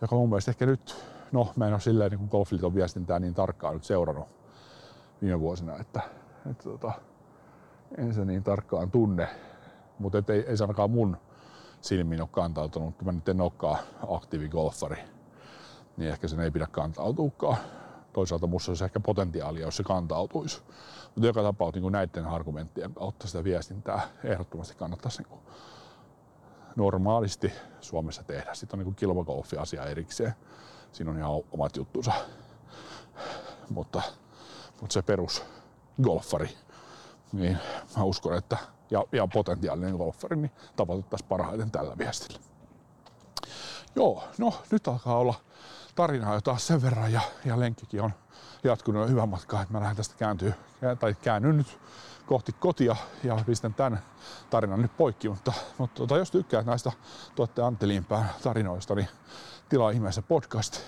joka 0.00 0.16
mun 0.16 0.28
mielestä 0.28 0.50
ehkä 0.50 0.66
nyt, 0.66 0.96
no 1.32 1.52
mä 1.56 1.66
en 1.66 1.72
ole 1.72 1.80
silleen 1.80 2.10
niin 2.10 2.28
golfliiton 2.30 2.74
viestintää 2.74 3.18
niin 3.18 3.34
tarkkaan 3.34 3.74
nyt 3.74 3.84
seurannut 3.84 4.28
viime 5.22 5.40
vuosina, 5.40 5.76
että, 5.76 6.00
että 6.50 6.64
tota, 6.64 6.92
en 7.98 8.14
se 8.14 8.24
niin 8.24 8.42
tarkkaan 8.42 8.90
tunne, 8.90 9.28
mutta 9.98 10.32
ei, 10.32 10.44
ei 10.48 10.56
se 10.56 10.64
ainakaan 10.64 10.90
mun 10.90 11.16
silmiin 11.80 12.20
ole 12.20 12.28
kantautunut, 12.32 12.96
kun 12.96 13.06
mä 13.06 13.12
nyt 13.12 13.28
en 13.28 13.40
olekaan 13.40 13.78
aktiivigolfari, 14.08 14.98
niin 15.96 16.10
ehkä 16.10 16.28
sen 16.28 16.40
ei 16.40 16.50
pidä 16.50 16.66
kantautuukaan. 16.66 17.56
Toisaalta 18.14 18.46
musta 18.46 18.70
olisi 18.70 18.84
ehkä 18.84 19.00
potentiaalia, 19.00 19.66
jos 19.66 19.76
se 19.76 19.82
kantautuisi. 19.82 20.62
Mutta 21.14 21.26
joka 21.26 21.42
tapauksessa 21.42 21.84
niin 21.84 21.92
näiden 21.92 22.26
argumenttien 22.26 22.94
kautta 22.94 23.26
sitä 23.26 23.44
viestintää 23.44 24.08
ehdottomasti 24.24 24.74
kannattaisi 24.74 25.22
niin 25.22 25.40
normaalisti 26.76 27.52
Suomessa 27.80 28.22
tehdä. 28.22 28.54
Sitten 28.54 28.80
on 28.80 28.86
niin 28.86 28.94
kilpagolfi-asia 28.94 29.84
erikseen. 29.84 30.34
Siinä 30.92 31.10
on 31.10 31.18
ihan 31.18 31.30
omat 31.52 31.76
juttunsa. 31.76 32.12
Mutta, 33.70 34.02
mutta 34.80 34.94
se 34.94 35.02
perus 35.02 35.44
golfari, 36.02 36.48
niin 37.32 37.58
mä 37.96 38.04
uskon, 38.04 38.36
että 38.38 38.56
ja, 38.90 39.04
ja 39.12 39.28
potentiaalinen 39.34 39.96
golfari, 39.96 40.36
niin 40.36 40.50
tavoitettaisiin 40.76 41.28
parhaiten 41.28 41.70
tällä 41.70 41.98
viestillä. 41.98 42.40
Joo, 43.96 44.24
no 44.38 44.54
nyt 44.70 44.88
alkaa 44.88 45.18
olla 45.18 45.34
tarinaa 45.94 46.34
jo 46.34 46.40
taas 46.40 46.66
sen 46.66 46.82
verran 46.82 47.12
ja, 47.12 47.20
ja 47.44 47.60
lenkkikin 47.60 48.02
on 48.02 48.10
jatkunut 48.64 49.02
jo 49.02 49.08
hyvän 49.08 49.28
matkaa, 49.28 49.62
että 49.62 49.74
mä 49.74 49.80
lähden 49.80 49.96
tästä 49.96 50.14
kääntyä, 50.18 50.52
tai 51.00 51.14
käännyn 51.22 51.56
nyt 51.56 51.78
kohti 52.26 52.52
kotia 52.52 52.96
ja 53.24 53.38
pistän 53.46 53.74
tämän 53.74 54.02
tarinan 54.50 54.82
nyt 54.82 54.96
poikki, 54.96 55.28
mutta, 55.28 55.52
mutta 55.78 55.98
tota, 55.98 56.16
jos 56.16 56.30
tykkäät 56.30 56.66
näistä 56.66 56.92
tuotteen 57.34 57.66
Antti 57.66 58.02
tarinoista, 58.42 58.94
niin 58.94 59.08
tilaa 59.68 59.90
ihmeessä 59.90 60.22
podcast 60.22 60.80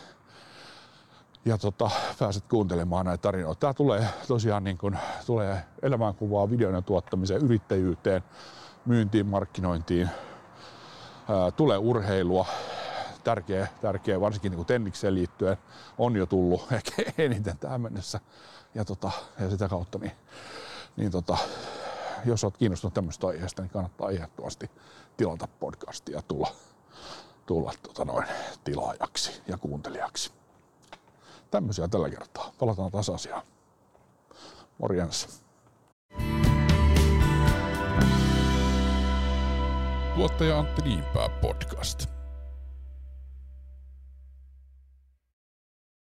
ja 1.44 1.58
tota, 1.58 1.90
pääset 2.18 2.44
kuuntelemaan 2.48 3.06
näitä 3.06 3.22
tarinoita. 3.22 3.60
Tää 3.60 3.74
tulee 3.74 4.08
tosiaan 4.28 4.64
niin 4.64 4.78
kun, 4.78 4.98
tulee 5.26 5.64
elämänkuvaa 5.82 6.50
videoiden 6.50 6.84
tuottamiseen, 6.84 7.42
yrittäjyyteen, 7.42 8.22
myyntiin, 8.86 9.26
markkinointiin, 9.26 10.10
ää, 11.28 11.50
tulee 11.50 11.78
urheilua, 11.78 12.46
tärkeä, 13.26 13.68
tärkeä 13.80 14.20
varsinkin 14.20 14.52
niin 14.52 14.66
tennikseen 14.66 15.14
liittyen, 15.14 15.56
on 15.98 16.16
jo 16.16 16.26
tullut 16.26 16.66
ehkä 16.72 17.12
eniten 17.18 17.58
tähän 17.58 17.80
mennessä. 17.80 18.20
Ja, 18.74 18.84
tota, 18.84 19.10
ja 19.40 19.50
sitä 19.50 19.68
kautta, 19.68 19.98
niin, 19.98 20.12
niin 20.96 21.10
tota, 21.10 21.38
jos 22.24 22.44
olet 22.44 22.56
kiinnostunut 22.56 22.94
tämmöistä 22.94 23.26
aiheesta, 23.26 23.62
niin 23.62 23.70
kannattaa 23.70 24.10
ehdottomasti 24.10 24.70
tilata 25.16 25.48
podcastia 25.60 26.16
ja 26.16 26.22
tulla, 26.22 26.48
tulla 27.46 27.72
tota 27.82 28.04
noin, 28.04 28.26
tilaajaksi 28.64 29.42
ja 29.48 29.58
kuuntelijaksi. 29.58 30.32
Tämmöisiä 31.50 31.88
tällä 31.88 32.10
kertaa. 32.10 32.52
Palataan 32.58 32.90
taas 32.90 33.10
asiaan. 33.10 33.42
Morjens. 34.78 35.42
Tuottaja 40.14 40.58
Antti 40.58 40.82
Niinpää 40.82 41.28
podcast. 41.28 42.15